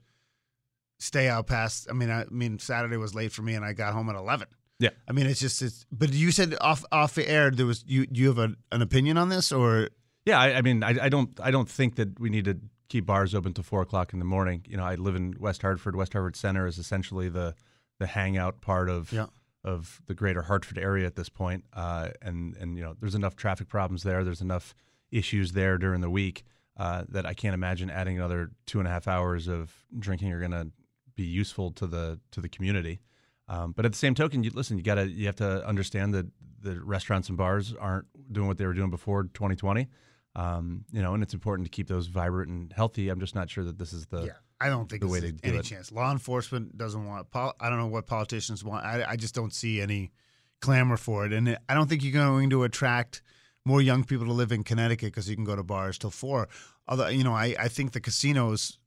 stay 0.99 1.29
out 1.29 1.47
past. 1.47 1.89
I 1.91 1.95
mean, 1.95 2.11
I, 2.11 2.23
I 2.23 2.27
mean, 2.31 2.59
Saturday 2.59 2.97
was 2.97 3.15
late 3.15 3.33
for 3.33 3.43
me, 3.43 3.55
and 3.55 3.65
I 3.65 3.73
got 3.73 3.93
home 3.93 4.09
at 4.11 4.17
eleven. 4.17 4.47
Yeah. 4.81 4.91
I 5.07 5.13
mean, 5.13 5.27
it's 5.27 5.39
just. 5.41 5.63
It's, 5.63 5.87
but 5.93 6.13
you 6.13 6.33
said 6.33 6.57
off 6.61 6.85
off 6.91 7.15
the 7.15 7.29
air 7.29 7.51
there 7.53 7.67
was 7.67 7.85
you. 7.87 8.07
Do 8.07 8.21
you 8.21 8.29
have 8.29 8.39
a, 8.39 8.55
an 8.73 8.83
opinion 8.83 9.17
on 9.19 9.29
this 9.29 9.53
or? 9.53 9.91
Yeah, 10.27 10.39
I, 10.41 10.55
I 10.59 10.63
mean, 10.63 10.83
I, 10.83 10.97
I 11.05 11.09
don't, 11.09 11.39
I 11.41 11.51
don't 11.51 11.69
think 11.69 11.95
that 11.97 12.19
we 12.21 12.29
need 12.29 12.45
to 12.47 12.59
keep 12.89 13.07
bars 13.07 13.35
open 13.35 13.53
till 13.55 13.65
four 13.65 13.81
o'clock 13.83 14.13
in 14.13 14.19
the 14.19 14.25
morning. 14.25 14.65
You 14.69 14.77
know, 14.77 14.85
I 14.85 14.97
live 14.97 15.15
in 15.17 15.35
West 15.39 15.63
Hartford. 15.63 15.95
West 15.97 16.13
Hartford 16.13 16.37
Center 16.37 16.67
is 16.67 16.77
essentially 16.79 17.29
the, 17.31 17.55
the 17.99 18.07
hangout 18.07 18.61
part 18.61 18.91
of, 18.91 19.13
Yeah. 19.13 19.27
of 19.65 20.03
the 20.09 20.15
greater 20.15 20.43
Hartford 20.43 20.77
area 20.79 21.07
at 21.07 21.15
this 21.17 21.29
point. 21.31 21.65
Uh, 21.73 22.09
and 22.21 22.55
and 22.57 22.77
you 22.77 22.83
know, 22.83 22.95
there's 23.01 23.15
enough 23.15 23.35
traffic 23.37 23.69
problems 23.69 24.03
there. 24.03 24.25
There's 24.25 24.43
enough 24.43 24.75
issues 25.11 25.53
there 25.53 25.79
during 25.79 26.01
the 26.03 26.11
week 26.11 26.45
uh, 26.77 27.05
that 27.09 27.25
I 27.27 27.33
can't 27.35 27.55
imagine 27.55 27.91
adding 27.91 28.17
another 28.17 28.51
two 28.67 28.79
and 28.79 28.87
a 28.89 28.91
half 28.91 29.09
hours 29.09 29.49
of 29.49 29.73
drinking 29.99 30.33
are 30.33 30.39
going 30.41 30.53
to 30.53 30.69
be 31.17 31.25
useful 31.25 31.71
to 31.73 31.87
the 31.87 32.21
to 32.33 32.41
the 32.41 32.49
community. 32.49 33.01
Um, 33.51 33.73
but 33.73 33.85
at 33.85 33.91
the 33.93 33.99
same 33.99 34.15
token, 34.15 34.45
you 34.45 34.51
listen. 34.55 34.79
You 34.79 34.85
gotta 34.85 35.09
you 35.09 35.27
have 35.27 35.37
to 35.37 35.67
understand 35.67 36.15
that 36.15 36.27
the 36.63 36.81
restaurants 36.81 37.29
and 37.29 37.37
bars 37.37 37.75
aren't 37.79 38.07
doing 38.33 38.47
what 38.47 38.59
they 38.59 38.65
were 38.65 38.75
doing 38.75 38.91
before 38.91 39.25
2020. 39.25 39.89
Um, 40.37 40.85
you 40.93 41.03
know, 41.03 41.15
and 41.15 41.23
it's 41.23 41.35
important 41.35 41.67
to 41.67 41.71
keep 41.71 41.89
those 41.89 42.07
vibrant 42.07 42.49
and 42.51 42.73
healthy. 42.73 43.09
I'm 43.09 43.19
just 43.19 43.35
not 43.35 43.51
sure 43.51 43.65
that 43.65 43.77
this 43.79 43.93
is 43.93 44.07
the 44.07 44.27
Yeah, 44.27 44.33
I 44.61 44.69
don't 44.69 44.89
think 44.89 45.03
the 45.03 45.09
way 45.09 45.21
to 45.21 45.33
do 45.33 45.39
any 45.43 45.59
it. 45.59 45.65
chance. 45.65 45.91
Law 45.91 46.13
enforcement 46.13 46.79
doesn't 46.79 47.05
want. 47.05 47.29
Pol- 47.33 47.57
I 47.59 47.69
don't 47.69 47.79
know 47.79 47.89
what 47.89 48.07
politicians 48.07 48.63
want. 48.63 48.85
I, 48.85 49.05
I 49.09 49.17
just 49.17 49.35
don't 49.35 49.53
see 49.53 49.81
any 49.81 50.13
clamor 50.61 50.97
for 50.97 51.27
it, 51.27 51.33
and 51.33 51.49
it, 51.49 51.59
I 51.69 51.75
don't 51.75 51.89
think 51.89 52.05
you're 52.05 52.13
going 52.13 52.51
to 52.51 52.63
attract 52.63 53.23
more 53.65 53.83
young 53.83 54.05
people 54.05 54.27
to 54.27 54.33
live 54.33 54.53
in 54.53 54.63
Connecticut 54.63 55.09
because 55.09 55.29
you 55.29 55.35
can 55.35 55.45
go 55.45 55.57
to 55.57 55.65
bars 55.65 55.99
till 55.99 56.11
four. 56.11 56.49
Although 56.87 57.09
you 57.09 57.25
know, 57.25 57.35
I, 57.35 57.57
I 57.59 57.67
think 57.67 57.91
the 57.93 58.01
casinos. 58.01 58.79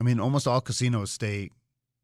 I 0.00 0.04
mean, 0.04 0.18
almost 0.18 0.48
all 0.48 0.62
casinos 0.62 1.10
stay. 1.10 1.50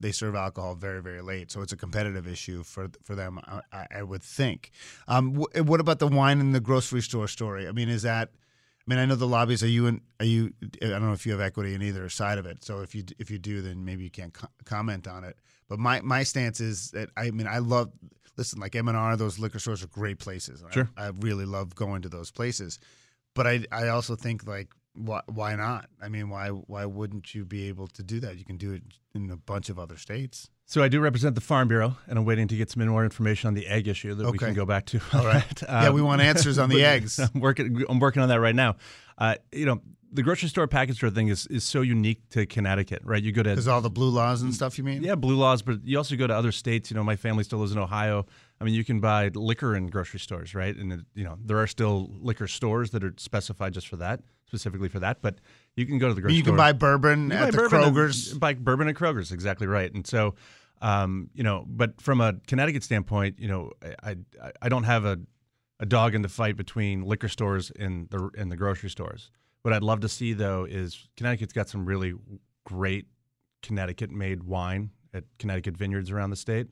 They 0.01 0.13
serve 0.13 0.35
alcohol 0.35 0.75
very, 0.75 1.01
very 1.03 1.23
late, 1.23 1.51
so 1.51 1.63
it's 1.63 1.73
a 1.73 1.77
competitive 1.77 2.27
issue 2.29 2.63
for 2.63 2.89
for 3.03 3.15
them. 3.15 3.39
I, 3.47 3.61
I- 3.73 3.87
I 3.99 4.03
would 4.03 4.23
think. 4.23 4.71
Um, 5.09 5.35
wh- 5.37 5.67
what 5.67 5.81
about 5.81 5.99
the 6.01 6.07
wine 6.09 6.39
in 6.41 6.53
the 6.53 6.61
grocery 6.61 7.01
store 7.03 7.29
story? 7.29 7.67
I 7.67 7.73
mean, 7.73 7.89
is 7.89 8.03
that? 8.03 8.29
I 8.33 8.85
mean, 8.95 8.99
I 8.99 9.07
know 9.07 9.17
the 9.17 9.27
lobbies. 9.27 9.63
Are 9.65 9.69
you 9.69 9.87
in? 9.87 10.01
Are 10.21 10.27
you? 10.27 10.53
I 10.83 10.87
don't 10.89 11.03
know 11.03 11.13
if 11.13 11.25
you 11.27 11.33
have 11.33 11.41
equity 11.41 11.75
in 11.75 11.83
either 11.83 12.09
side 12.11 12.39
of 12.39 12.47
it. 12.47 12.63
So 12.63 12.81
if 12.81 12.95
you 12.95 13.05
if 13.19 13.31
you 13.31 13.39
do, 13.39 13.63
then 13.63 13.85
maybe 13.85 14.05
you 14.05 14.11
can't 14.11 14.35
co- 14.35 14.49
comment 14.65 15.09
on 15.09 15.25
it. 15.25 15.37
But 15.69 15.79
my 15.79 16.01
my 16.03 16.23
stance 16.25 16.61
is 16.61 16.91
that 16.93 17.09
I 17.17 17.31
mean 17.31 17.47
I 17.49 17.59
love 17.59 17.91
listen 18.37 18.61
like 18.61 18.77
M 18.77 18.89
and 18.89 18.97
R. 18.99 19.17
Those 19.17 19.39
liquor 19.39 19.59
stores 19.59 19.83
are 19.83 19.89
great 19.89 20.19
places. 20.19 20.63
I- 20.63 20.71
Sure. 20.73 20.91
I, 20.97 21.07
really 21.21 21.47
love 21.47 21.75
going 21.75 22.03
to 22.03 22.09
those 22.11 22.31
places. 22.31 22.79
But 23.35 23.47
I 23.47 23.65
I 23.73 23.89
also 23.89 24.15
think 24.15 24.47
like 24.47 24.69
why 24.97 25.21
why 25.27 25.55
not? 25.57 25.89
I 26.03 26.09
mean 26.09 26.29
why 26.29 26.49
why 26.49 26.85
wouldn't 26.85 27.35
you 27.35 27.45
be 27.45 27.69
able 27.69 27.87
to 27.89 28.03
do 28.03 28.21
that? 28.21 28.39
You 28.39 28.45
can 28.45 28.57
do 28.57 28.73
it 28.73 28.83
in 29.15 29.31
a 29.31 29.37
bunch 29.37 29.69
of 29.69 29.79
other 29.79 29.97
states. 29.97 30.51
So 30.69 30.83
I 30.83 30.89
do 30.89 30.99
represent 31.01 31.37
the 31.37 31.41
Farm 31.41 31.69
Bureau, 31.69 31.97
and 32.09 32.19
I'm 32.19 32.25
waiting 32.25 32.49
to 32.49 32.57
get 32.57 32.71
some 32.71 32.85
more 32.89 33.05
information 33.05 33.47
on 33.49 33.55
the 33.55 33.69
egg 33.69 33.87
issue 33.87 34.15
that 34.15 34.31
we 34.33 34.37
can 34.39 34.53
go 34.53 34.67
back 34.67 34.87
to. 34.87 35.01
All 35.13 35.25
right. 35.25 35.63
Yeah, 35.69 35.91
we 35.91 36.03
want 36.03 36.21
answers 36.23 36.59
on 36.59 36.69
the 36.71 36.85
eggs. 36.93 37.19
I'm 37.21 37.41
working. 37.41 37.85
I'm 37.89 38.01
working 38.01 38.21
on 38.23 38.29
that 38.31 38.41
right 38.41 38.55
now. 38.55 38.75
Uh, 39.17 39.37
you 39.53 39.65
know, 39.65 39.81
the 40.13 40.23
grocery 40.25 40.49
store 40.49 40.67
package 40.67 40.97
store 40.97 41.11
thing 41.11 41.29
is 41.29 41.47
is 41.47 41.63
so 41.63 41.83
unique 41.83 42.29
to 42.31 42.47
Connecticut, 42.47 43.03
right? 43.05 43.23
You 43.23 43.31
go 43.33 43.43
to 43.45 43.51
Because 43.51 43.69
all 43.69 43.81
the 43.81 43.91
blue 43.91 44.09
laws 44.11 44.43
and 44.43 44.53
stuff. 44.53 44.77
You 44.77 44.83
mean? 44.85 45.03
yeah, 45.05 45.15
blue 45.15 45.37
laws, 45.37 45.63
but 45.63 45.85
you 45.85 45.97
also 45.99 46.17
go 46.17 46.27
to 46.27 46.35
other 46.35 46.51
states. 46.53 46.91
You 46.91 46.97
know, 46.97 47.05
my 47.05 47.17
family 47.17 47.45
still 47.45 47.61
lives 47.61 47.73
in 47.73 47.79
Ohio. 47.79 48.27
I 48.61 48.65
mean, 48.65 48.75
you 48.75 48.85
can 48.85 48.99
buy 49.01 49.29
liquor 49.35 49.77
in 49.77 49.87
grocery 49.89 50.19
stores, 50.21 50.55
right? 50.55 50.75
And 50.75 50.93
it- 50.95 51.01
you 51.15 51.25
know, 51.25 51.39
there 51.45 51.59
are 51.59 51.67
still 51.69 52.11
liquor 52.21 52.49
stores 52.49 52.91
that 52.91 53.05
are 53.05 53.15
specified 53.19 53.73
just 53.75 53.87
for 53.87 53.97
that, 53.99 54.21
specifically 54.47 54.89
for 54.89 55.01
that. 55.01 55.21
But 55.23 55.37
you 55.77 55.87
can 55.87 55.99
go 55.99 56.09
to 56.09 56.15
the 56.15 56.21
grocery 56.21 56.37
you 56.37 56.43
can 56.45 56.57
buy 56.57 56.73
bourbon 56.73 57.31
You 57.31 57.37
at 57.37 57.41
buy 57.47 57.51
the 57.51 57.57
bourbon 57.57 57.81
at- 57.81 57.93
Kroger's. 57.93 58.35
buy 58.35 58.55
bourbon 58.55 58.89
at 58.89 58.95
Kroger's, 58.95 59.33
exactly 59.33 59.67
right. 59.67 59.93
And 59.93 60.07
so, 60.07 60.35
um, 60.83 61.31
you 61.35 61.43
know, 61.43 61.65
but 61.67 62.01
from 62.01 62.21
a 62.21 62.35
Connecticut 62.47 62.83
standpoint, 62.83 63.39
you 63.39 63.49
know, 63.49 63.73
I 64.03 64.17
I, 64.43 64.53
I 64.63 64.69
don't 64.69 64.85
have 64.85 65.05
a, 65.05 65.19
a 65.81 65.87
dog 65.87 66.15
in 66.15 66.23
the 66.23 66.29
fight 66.29 66.57
between 66.57 67.03
liquor 67.03 67.29
stores 67.29 67.71
and 67.79 68.09
the 68.11 68.31
and 68.39 68.51
the 68.51 68.57
grocery 68.57 68.91
stores. 68.91 69.31
What 69.63 69.75
I'd 69.75 69.83
love 69.83 70.01
to 70.01 70.09
see 70.09 70.33
though 70.33 70.65
is 70.65 71.09
Connecticut's 71.17 71.53
got 71.53 71.69
some 71.69 71.85
really 71.85 72.15
great 72.65 73.07
Connecticut 73.63 74.11
made 74.11 74.45
wine 74.45 74.91
at 75.13 75.25
Connecticut 75.39 75.77
vineyards 75.77 76.11
around 76.11 76.31
the 76.31 76.37
state. 76.37 76.69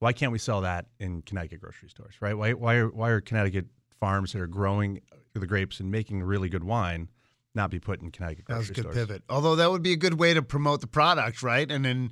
Why 0.00 0.12
can't 0.12 0.32
we 0.32 0.38
sell 0.38 0.60
that 0.60 0.86
in 0.98 1.22
Connecticut 1.22 1.60
grocery 1.60 1.88
stores, 1.88 2.16
right? 2.20 2.36
Why 2.36 2.52
why 2.52 2.74
are 2.74 2.88
why 2.88 3.08
are 3.10 3.20
Connecticut 3.20 3.66
farms 3.98 4.32
that 4.32 4.40
are 4.42 4.46
growing 4.46 5.00
the 5.32 5.46
grapes 5.46 5.80
and 5.80 5.90
making 5.90 6.22
really 6.22 6.48
good 6.48 6.64
wine 6.64 7.08
not 7.54 7.70
be 7.70 7.78
put 7.78 8.00
in 8.00 8.10
Connecticut 8.10 8.46
That 8.48 8.58
was 8.58 8.70
a 8.70 8.72
good 8.72 8.82
stores? 8.82 8.96
pivot. 8.96 9.22
Although 9.28 9.56
that 9.56 9.70
would 9.70 9.82
be 9.82 9.92
a 9.92 9.96
good 9.96 10.14
way 10.18 10.34
to 10.34 10.42
promote 10.42 10.80
the 10.80 10.86
product, 10.86 11.42
right? 11.42 11.70
And 11.70 11.84
then 11.84 12.10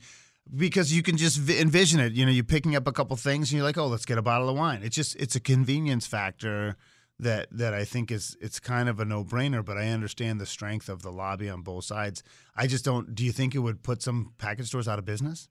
because 0.55 0.93
you 0.93 1.03
can 1.03 1.17
just 1.17 1.49
envision 1.49 2.01
it, 2.01 2.13
you 2.13 2.25
know, 2.25 2.31
you're 2.33 2.45
picking 2.45 2.77
up 2.77 2.87
a 2.87 2.93
couple 2.93 3.17
things 3.17 3.51
and 3.51 3.57
you're 3.57 3.65
like, 3.67 3.79
oh, 3.79 3.87
let's 3.87 4.05
get 4.05 4.19
a 4.19 4.23
bottle 4.23 4.49
of 4.49 4.57
wine. 4.57 4.81
It's 4.83 4.97
just 4.97 5.17
it's 5.17 5.37
a 5.37 5.41
convenience 5.41 6.07
factor 6.07 6.77
that 7.19 7.49
that 7.53 7.75
I 7.75 7.85
think 7.85 8.11
is 8.11 8.37
it's 8.41 8.59
kind 8.59 8.89
of 8.89 8.99
a 9.01 9.05
no 9.05 9.25
brainer. 9.25 9.65
But 9.65 9.79
I 9.79 9.89
understand 9.89 10.41
the 10.41 10.47
strength 10.47 10.89
of 10.89 11.03
the 11.03 11.13
lobby 11.13 11.49
on 11.49 11.63
both 11.63 11.85
sides. 11.85 12.23
I 12.57 12.67
just 12.67 12.85
don't. 12.85 13.15
Do 13.15 13.25
you 13.25 13.33
think 13.33 13.55
it 13.55 13.61
would 13.61 13.83
put 13.83 14.03
some 14.03 14.33
package 14.39 14.69
stores 14.69 14.89
out 14.89 14.99
of 14.99 15.05
business? 15.05 15.49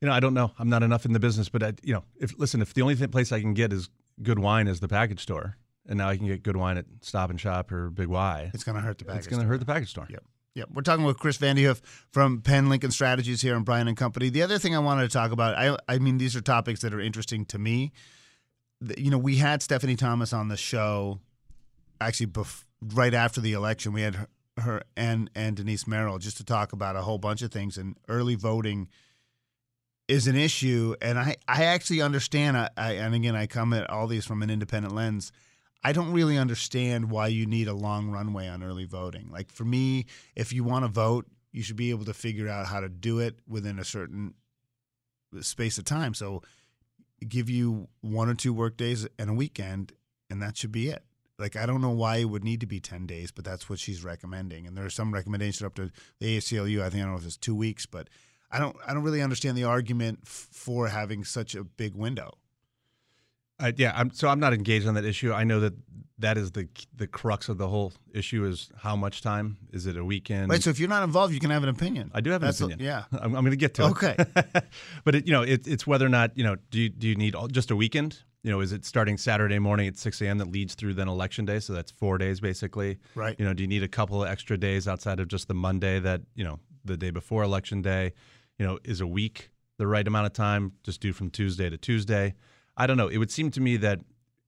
You 0.00 0.08
know, 0.08 0.14
I 0.14 0.20
don't 0.20 0.34
know. 0.34 0.52
I'm 0.58 0.68
not 0.68 0.82
enough 0.82 1.06
in 1.06 1.12
the 1.12 1.20
business, 1.20 1.48
but 1.48 1.62
I, 1.62 1.72
you 1.82 1.94
know, 1.94 2.04
if 2.16 2.38
listen, 2.38 2.60
if 2.62 2.74
the 2.74 2.82
only 2.82 2.94
place 3.08 3.32
I 3.32 3.40
can 3.40 3.54
get 3.54 3.72
is 3.72 3.88
good 4.22 4.38
wine 4.38 4.68
is 4.68 4.80
the 4.80 4.88
package 4.88 5.20
store, 5.20 5.56
and 5.88 5.98
now 5.98 6.08
I 6.08 6.16
can 6.16 6.26
get 6.26 6.42
good 6.42 6.56
wine 6.56 6.76
at 6.78 6.86
Stop 7.02 7.30
and 7.30 7.40
Shop 7.40 7.70
or 7.72 7.90
Big 7.90 8.08
Y, 8.08 8.50
It's 8.54 8.64
going 8.64 8.76
to 8.76 8.80
hurt 8.82 8.98
the 8.98 9.04
package. 9.04 9.18
it's 9.20 9.26
going 9.28 9.42
to 9.42 9.48
hurt 9.48 9.60
the 9.60 9.66
package 9.66 9.90
store. 9.90 10.06
Yep. 10.08 10.24
Yep. 10.54 10.68
We're 10.72 10.82
talking 10.82 11.04
with 11.04 11.18
Chris 11.18 11.36
Vandehoof 11.36 11.80
from 12.12 12.40
Penn 12.40 12.68
Lincoln 12.68 12.92
Strategies 12.92 13.42
here 13.42 13.56
and 13.56 13.64
Brian 13.64 13.88
and 13.88 13.96
Company. 13.96 14.28
The 14.28 14.42
other 14.42 14.58
thing 14.58 14.74
I 14.74 14.78
wanted 14.78 15.02
to 15.02 15.12
talk 15.12 15.32
about, 15.32 15.56
I, 15.56 15.76
I 15.88 15.98
mean, 15.98 16.18
these 16.18 16.36
are 16.36 16.40
topics 16.40 16.80
that 16.82 16.94
are 16.94 17.00
interesting 17.00 17.44
to 17.46 17.58
me. 17.58 17.90
You 18.96 19.10
know, 19.10 19.18
we 19.18 19.36
had 19.36 19.62
Stephanie 19.62 19.96
Thomas 19.96 20.32
on 20.32 20.48
the 20.48 20.56
show 20.56 21.18
actually 22.00 22.28
bef- 22.28 22.64
right 22.80 23.14
after 23.14 23.40
the 23.40 23.52
election. 23.52 23.92
We 23.92 24.02
had 24.02 24.14
her, 24.14 24.28
her 24.58 24.82
and, 24.96 25.28
and 25.34 25.56
Denise 25.56 25.88
Merrill 25.88 26.18
just 26.18 26.36
to 26.36 26.44
talk 26.44 26.72
about 26.72 26.94
a 26.94 27.02
whole 27.02 27.18
bunch 27.18 27.42
of 27.42 27.50
things. 27.50 27.76
And 27.76 27.96
early 28.08 28.36
voting 28.36 28.88
is 30.06 30.26
an 30.28 30.36
issue. 30.36 30.94
And 31.02 31.18
I, 31.18 31.36
I 31.48 31.64
actually 31.64 32.00
understand, 32.00 32.56
I, 32.56 32.68
I, 32.76 32.92
and 32.92 33.14
again, 33.14 33.34
I 33.34 33.46
come 33.46 33.72
at 33.72 33.90
all 33.90 34.06
these 34.06 34.24
from 34.24 34.42
an 34.42 34.50
independent 34.50 34.94
lens. 34.94 35.32
I 35.84 35.92
don't 35.92 36.12
really 36.12 36.38
understand 36.38 37.10
why 37.10 37.28
you 37.28 37.44
need 37.44 37.68
a 37.68 37.74
long 37.74 38.10
runway 38.10 38.48
on 38.48 38.62
early 38.62 38.86
voting. 38.86 39.28
Like 39.30 39.52
for 39.52 39.64
me, 39.64 40.06
if 40.34 40.52
you 40.52 40.64
want 40.64 40.84
to 40.84 40.88
vote, 40.88 41.26
you 41.52 41.62
should 41.62 41.76
be 41.76 41.90
able 41.90 42.06
to 42.06 42.14
figure 42.14 42.48
out 42.48 42.66
how 42.66 42.80
to 42.80 42.88
do 42.88 43.18
it 43.18 43.38
within 43.46 43.78
a 43.78 43.84
certain 43.84 44.34
space 45.40 45.76
of 45.78 45.84
time. 45.84 46.14
So 46.14 46.42
give 47.28 47.50
you 47.50 47.88
one 48.00 48.28
or 48.28 48.34
two 48.34 48.52
work 48.52 48.76
days 48.76 49.06
and 49.18 49.30
a 49.30 49.34
weekend, 49.34 49.92
and 50.30 50.42
that 50.42 50.56
should 50.56 50.72
be 50.72 50.88
it. 50.88 51.04
Like 51.38 51.56
I 51.56 51.66
don't 51.66 51.80
know 51.80 51.90
why 51.90 52.18
it 52.18 52.24
would 52.24 52.44
need 52.44 52.60
to 52.60 52.66
be 52.66 52.80
ten 52.80 53.06
days, 53.06 53.30
but 53.30 53.44
that's 53.44 53.68
what 53.68 53.78
she's 53.78 54.04
recommending. 54.04 54.66
And 54.66 54.76
there 54.76 54.84
are 54.84 54.90
some 54.90 55.12
recommendations 55.12 55.62
up 55.62 55.74
to 55.74 55.90
the 56.20 56.38
ACLU. 56.38 56.80
I 56.80 56.90
think 56.90 57.02
I 57.02 57.06
don't 57.06 57.12
know 57.12 57.18
if 57.18 57.26
it's 57.26 57.36
two 57.36 57.56
weeks, 57.56 57.86
but 57.86 58.08
I 58.50 58.58
don't 58.58 58.76
I 58.86 58.94
don't 58.94 59.02
really 59.02 59.22
understand 59.22 59.58
the 59.58 59.64
argument 59.64 60.20
f- 60.24 60.48
for 60.50 60.88
having 60.88 61.24
such 61.24 61.54
a 61.54 61.64
big 61.64 61.94
window. 61.94 62.34
Uh, 63.60 63.72
yeah, 63.76 63.92
I'm, 63.94 64.10
so 64.12 64.28
I'm 64.28 64.40
not 64.40 64.52
engaged 64.52 64.86
on 64.86 64.94
that 64.94 65.04
issue. 65.04 65.32
I 65.32 65.44
know 65.44 65.60
that 65.60 65.74
that 66.18 66.38
is 66.38 66.52
the 66.52 66.68
the 66.96 67.06
crux 67.08 67.48
of 67.48 67.58
the 67.58 67.66
whole 67.68 67.92
issue 68.12 68.44
is 68.46 68.70
how 68.76 68.94
much 68.94 69.20
time 69.20 69.56
is 69.72 69.86
it 69.86 69.96
a 69.96 70.04
weekend? 70.04 70.48
Right. 70.50 70.62
So 70.62 70.70
if 70.70 70.78
you're 70.78 70.88
not 70.88 71.02
involved, 71.02 71.34
you 71.34 71.40
can 71.40 71.50
have 71.50 71.62
an 71.64 71.68
opinion. 71.68 72.10
I 72.14 72.20
do 72.20 72.30
have 72.30 72.42
an 72.42 72.46
That's 72.48 72.60
a- 72.60 72.66
opinion. 72.66 72.86
yeah. 72.86 73.04
I'm, 73.12 73.34
I'm 73.34 73.42
going 73.42 73.50
to 73.50 73.56
get 73.56 73.74
to 73.74 73.84
Okay. 73.86 74.14
it. 74.18 74.28
Okay, 74.36 74.60
but 75.04 75.14
it, 75.16 75.26
you 75.26 75.32
know, 75.32 75.42
it, 75.42 75.66
it's 75.66 75.86
whether 75.86 76.06
or 76.06 76.08
not 76.10 76.36
you 76.38 76.44
know 76.44 76.56
do 76.70 76.80
you, 76.80 76.88
do 76.88 77.08
you 77.08 77.16
need 77.16 77.34
all, 77.34 77.48
just 77.48 77.70
a 77.70 77.76
weekend? 77.76 78.22
You 78.44 78.50
know, 78.50 78.60
is 78.60 78.72
it 78.72 78.84
starting 78.84 79.16
Saturday 79.16 79.58
morning 79.58 79.88
at 79.88 79.96
6 79.96 80.20
a.m. 80.20 80.36
that 80.38 80.52
leads 80.52 80.74
through 80.74 80.94
then 80.94 81.08
election 81.08 81.46
day? 81.46 81.60
So 81.60 81.72
that's 81.72 81.90
four 81.90 82.18
days 82.18 82.40
basically. 82.40 82.98
Right. 83.14 83.34
You 83.38 83.44
know, 83.46 83.54
do 83.54 83.62
you 83.62 83.68
need 83.68 83.82
a 83.82 83.88
couple 83.88 84.22
of 84.22 84.28
extra 84.28 84.56
days 84.58 84.86
outside 84.86 85.18
of 85.18 85.28
just 85.28 85.48
the 85.48 85.54
Monday 85.54 85.98
that 86.00 86.20
you 86.36 86.44
know 86.44 86.60
the 86.84 86.96
day 86.96 87.10
before 87.10 87.42
election 87.42 87.82
day? 87.82 88.12
You 88.58 88.66
know, 88.66 88.78
is 88.84 89.00
a 89.00 89.06
week 89.06 89.50
the 89.78 89.86
right 89.88 90.06
amount 90.06 90.26
of 90.26 90.32
time? 90.32 90.72
Just 90.84 91.00
do 91.00 91.12
from 91.12 91.30
Tuesday 91.30 91.68
to 91.70 91.76
Tuesday. 91.76 92.34
I 92.76 92.86
don't 92.86 92.96
know. 92.96 93.08
It 93.08 93.18
would 93.18 93.30
seem 93.30 93.50
to 93.52 93.60
me 93.60 93.76
that 93.78 94.00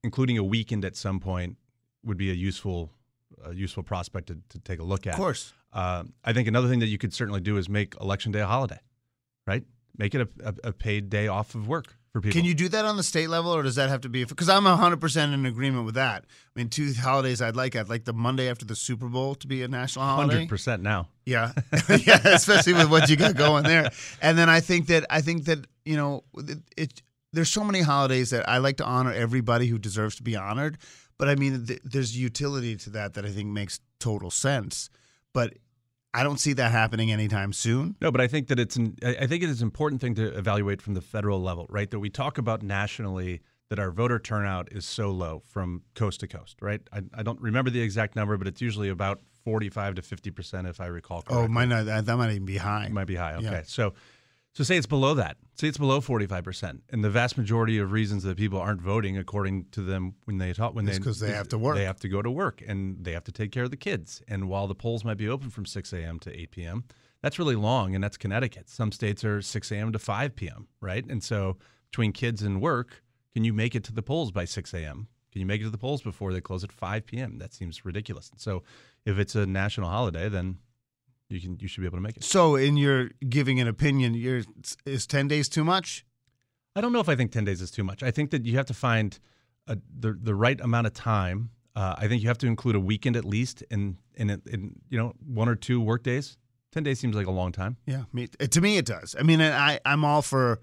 including 0.03 0.37
a 0.37 0.43
weekend 0.43 0.85
at 0.85 0.95
some 0.95 1.19
point 1.19 1.57
would 2.03 2.17
be 2.17 2.29
a 2.31 2.33
useful 2.33 2.91
a 3.43 3.53
useful 3.53 3.83
prospect 3.83 4.27
to, 4.27 4.37
to 4.49 4.59
take 4.59 4.79
a 4.79 4.83
look 4.83 5.05
at. 5.05 5.13
Of 5.13 5.19
course. 5.19 5.53
Uh, 5.73 6.03
I 6.23 6.33
think 6.33 6.47
another 6.47 6.67
thing 6.67 6.79
that 6.79 6.87
you 6.87 6.97
could 6.97 7.13
certainly 7.13 7.41
do 7.41 7.57
is 7.57 7.69
make 7.69 7.95
election 7.99 8.31
day 8.31 8.39
a 8.39 8.47
holiday, 8.47 8.79
right? 9.45 9.63
Make 9.97 10.15
it 10.15 10.21
a, 10.21 10.47
a, 10.49 10.69
a 10.69 10.73
paid 10.73 11.09
day 11.09 11.27
off 11.27 11.55
of 11.55 11.67
work 11.67 11.95
for 12.11 12.21
people. 12.21 12.39
Can 12.39 12.45
you 12.45 12.53
do 12.53 12.69
that 12.69 12.85
on 12.85 12.97
the 12.97 13.03
state 13.03 13.29
level, 13.29 13.53
or 13.53 13.63
does 13.63 13.75
that 13.75 13.89
have 13.89 14.01
to 14.01 14.09
be? 14.09 14.23
Because 14.23 14.49
I'm 14.49 14.63
100% 14.63 15.33
in 15.33 15.45
agreement 15.45 15.85
with 15.85 15.95
that. 15.95 16.23
I 16.27 16.59
mean, 16.59 16.69
two 16.69 16.93
holidays 16.93 17.41
I'd 17.41 17.55
like. 17.55 17.75
I'd 17.75 17.89
like 17.89 18.05
the 18.05 18.13
Monday 18.13 18.49
after 18.49 18.65
the 18.65 18.75
Super 18.75 19.07
Bowl 19.07 19.35
to 19.35 19.47
be 19.47 19.63
a 19.63 19.67
national 19.67 20.05
holiday. 20.05 20.35
Hundred 20.35 20.49
percent 20.49 20.81
now. 20.81 21.09
Yeah, 21.25 21.51
yeah, 21.89 22.21
especially 22.25 22.73
with 22.73 22.89
what 22.89 23.09
you 23.09 23.15
got 23.15 23.35
going 23.35 23.63
there. 23.63 23.91
And 24.21 24.37
then 24.37 24.49
I 24.49 24.59
think 24.61 24.87
that 24.87 25.05
I 25.09 25.21
think 25.21 25.45
that 25.45 25.65
you 25.85 25.97
know 25.97 26.23
it, 26.37 26.59
it. 26.75 27.01
There's 27.37 27.51
so 27.51 27.63
many 27.63 27.81
holidays 27.81 28.31
that 28.31 28.49
I 28.49 28.57
like 28.57 28.77
to 28.77 28.83
honor 28.83 29.13
everybody 29.13 29.67
who 29.67 29.77
deserves 29.77 30.15
to 30.15 30.23
be 30.23 30.35
honored. 30.35 30.79
But 31.19 31.29
I 31.29 31.35
mean, 31.35 31.67
th- 31.67 31.81
there's 31.83 32.17
utility 32.17 32.75
to 32.77 32.89
that 32.89 33.13
that 33.13 33.25
I 33.25 33.29
think 33.29 33.49
makes 33.49 33.79
total 33.99 34.31
sense. 34.31 34.89
But 35.33 35.53
I 36.15 36.23
don't 36.23 36.39
see 36.39 36.53
that 36.53 36.71
happening 36.71 37.11
anytime 37.11 37.53
soon. 37.53 37.95
No, 38.01 38.11
but 38.11 38.21
I 38.21 38.27
think 38.27 38.47
that 38.47 38.59
it's 38.59 38.75
an, 38.75 38.95
I 39.03 39.27
think 39.27 39.43
it 39.43 39.49
is 39.49 39.61
an 39.61 39.67
important 39.67 40.01
thing 40.01 40.15
to 40.15 40.35
evaluate 40.35 40.81
from 40.81 40.95
the 40.95 41.01
federal 41.01 41.39
level, 41.39 41.67
right? 41.69 41.91
That 41.91 41.99
we 41.99 42.09
talk 42.09 42.39
about 42.39 42.63
nationally 42.63 43.41
that 43.69 43.77
our 43.77 43.91
voter 43.91 44.17
turnout 44.17 44.71
is 44.71 44.83
so 44.83 45.11
low 45.11 45.43
from 45.45 45.83
coast 45.93 46.21
to 46.21 46.27
coast, 46.27 46.57
right? 46.59 46.81
I, 46.91 47.03
I 47.13 47.21
don't 47.21 47.39
remember 47.39 47.69
the 47.69 47.81
exact 47.81 48.15
number, 48.15 48.35
but 48.37 48.47
it's 48.47 48.61
usually 48.61 48.89
about 48.89 49.21
45 49.43 49.93
to 49.95 50.01
50 50.01 50.31
percent, 50.31 50.67
if 50.67 50.81
I 50.81 50.87
recall 50.87 51.19
oh, 51.19 51.21
correctly. 51.21 51.45
Oh, 51.45 51.47
might 51.49 51.65
not. 51.65 51.85
That, 51.85 52.07
that 52.07 52.17
might 52.17 52.31
even 52.31 52.45
be 52.45 52.57
high. 52.57 52.85
It 52.85 52.91
might 52.91 53.05
be 53.05 53.15
high. 53.15 53.35
Okay. 53.35 53.45
Yeah. 53.45 53.61
So 53.65 53.93
so 54.57 54.63
say 54.63 54.75
it's 54.75 54.87
below 54.87 55.13
that. 55.13 55.37
Say 55.53 55.67
it's 55.67 55.77
below 55.77 56.01
45%. 56.01 56.79
And 56.89 57.03
the 57.03 57.11
vast 57.11 57.37
majority 57.37 57.77
of 57.77 57.91
reasons 57.91 58.23
that 58.23 58.37
people 58.37 58.59
aren't 58.59 58.81
voting 58.81 59.15
according 59.15 59.65
to 59.73 59.81
them 59.81 60.15
when 60.25 60.39
they 60.39 60.51
talk 60.51 60.73
when 60.73 60.87
It's 60.87 60.97
they 60.97 61.03
'cause 61.03 61.19
they 61.19 61.31
have 61.31 61.47
to 61.49 61.59
work. 61.59 61.75
They 61.75 61.83
have 61.83 61.99
to 61.99 62.09
go 62.09 62.23
to 62.23 62.31
work 62.31 62.63
and 62.67 63.03
they 63.03 63.11
have 63.11 63.23
to 63.25 63.31
take 63.31 63.51
care 63.51 63.65
of 63.65 63.69
the 63.69 63.77
kids. 63.77 64.23
And 64.27 64.49
while 64.49 64.65
the 64.67 64.73
polls 64.73 65.05
might 65.05 65.17
be 65.17 65.29
open 65.29 65.51
from 65.51 65.67
6 65.67 65.93
a.m. 65.93 66.17
to 66.21 66.35
8 66.35 66.49
p.m., 66.49 66.85
that's 67.21 67.37
really 67.37 67.55
long 67.55 67.93
and 67.93 68.03
that's 68.03 68.17
Connecticut. 68.17 68.67
Some 68.67 68.91
states 68.91 69.23
are 69.23 69.43
6 69.43 69.71
a.m. 69.71 69.91
to 69.91 69.99
5 69.99 70.35
p.m., 70.35 70.67
right? 70.81 71.05
And 71.07 71.23
so 71.23 71.57
between 71.91 72.11
kids 72.11 72.41
and 72.41 72.59
work, 72.59 73.03
can 73.35 73.43
you 73.43 73.53
make 73.53 73.75
it 73.75 73.83
to 73.83 73.93
the 73.93 74.01
polls 74.01 74.31
by 74.31 74.45
6 74.45 74.73
a.m.? 74.73 75.07
Can 75.31 75.41
you 75.41 75.45
make 75.45 75.61
it 75.61 75.65
to 75.65 75.69
the 75.69 75.77
polls 75.77 76.01
before 76.01 76.33
they 76.33 76.41
close 76.41 76.63
at 76.63 76.71
5 76.71 77.05
p.m.? 77.05 77.37
That 77.37 77.53
seems 77.53 77.85
ridiculous. 77.85 78.31
So 78.37 78.63
if 79.05 79.19
it's 79.19 79.35
a 79.35 79.45
national 79.45 79.87
holiday, 79.89 80.29
then 80.29 80.57
you 81.29 81.41
can 81.41 81.57
you 81.59 81.67
should 81.67 81.81
be 81.81 81.87
able 81.87 81.97
to 81.97 82.01
make 82.01 82.17
it. 82.17 82.23
So, 82.23 82.55
in 82.55 82.77
your 82.77 83.09
giving 83.27 83.59
an 83.59 83.67
opinion, 83.67 84.13
you're, 84.13 84.43
is 84.85 85.07
10 85.07 85.27
days 85.27 85.49
too 85.49 85.63
much? 85.63 86.05
I 86.75 86.81
don't 86.81 86.93
know 86.93 86.99
if 86.99 87.09
I 87.09 87.15
think 87.15 87.31
10 87.31 87.45
days 87.45 87.61
is 87.61 87.71
too 87.71 87.83
much. 87.83 88.03
I 88.03 88.11
think 88.11 88.31
that 88.31 88.45
you 88.45 88.55
have 88.57 88.67
to 88.67 88.73
find 88.73 89.19
a, 89.67 89.77
the 89.99 90.17
the 90.21 90.35
right 90.35 90.59
amount 90.61 90.87
of 90.87 90.93
time. 90.93 91.49
Uh, 91.75 91.95
I 91.97 92.07
think 92.07 92.21
you 92.21 92.27
have 92.27 92.37
to 92.39 92.47
include 92.47 92.75
a 92.75 92.79
weekend 92.79 93.15
at 93.15 93.25
least 93.25 93.63
in 93.69 93.97
in, 94.15 94.29
in 94.29 94.79
you 94.89 94.97
know 94.97 95.13
one 95.25 95.49
or 95.49 95.55
two 95.55 95.81
work 95.81 96.03
days. 96.03 96.37
10 96.73 96.83
days 96.83 96.99
seems 96.99 97.15
like 97.15 97.27
a 97.27 97.31
long 97.31 97.51
time. 97.51 97.77
Yeah, 97.85 98.03
me, 98.11 98.27
to 98.27 98.61
me 98.61 98.77
it 98.77 98.85
does. 98.85 99.15
I 99.17 99.23
mean, 99.23 99.41
I 99.41 99.79
I'm 99.85 100.05
all 100.05 100.21
for, 100.21 100.59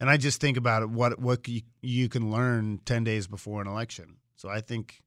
and 0.00 0.08
I 0.08 0.16
just 0.16 0.40
think 0.40 0.56
about 0.56 0.82
it. 0.82 0.90
What 0.90 1.18
what 1.18 1.46
you, 1.46 1.62
you 1.82 2.08
can 2.08 2.30
learn 2.30 2.80
10 2.84 3.04
days 3.04 3.26
before 3.26 3.60
an 3.60 3.68
election. 3.68 4.16
So 4.36 4.48
I 4.48 4.60
think 4.60 5.02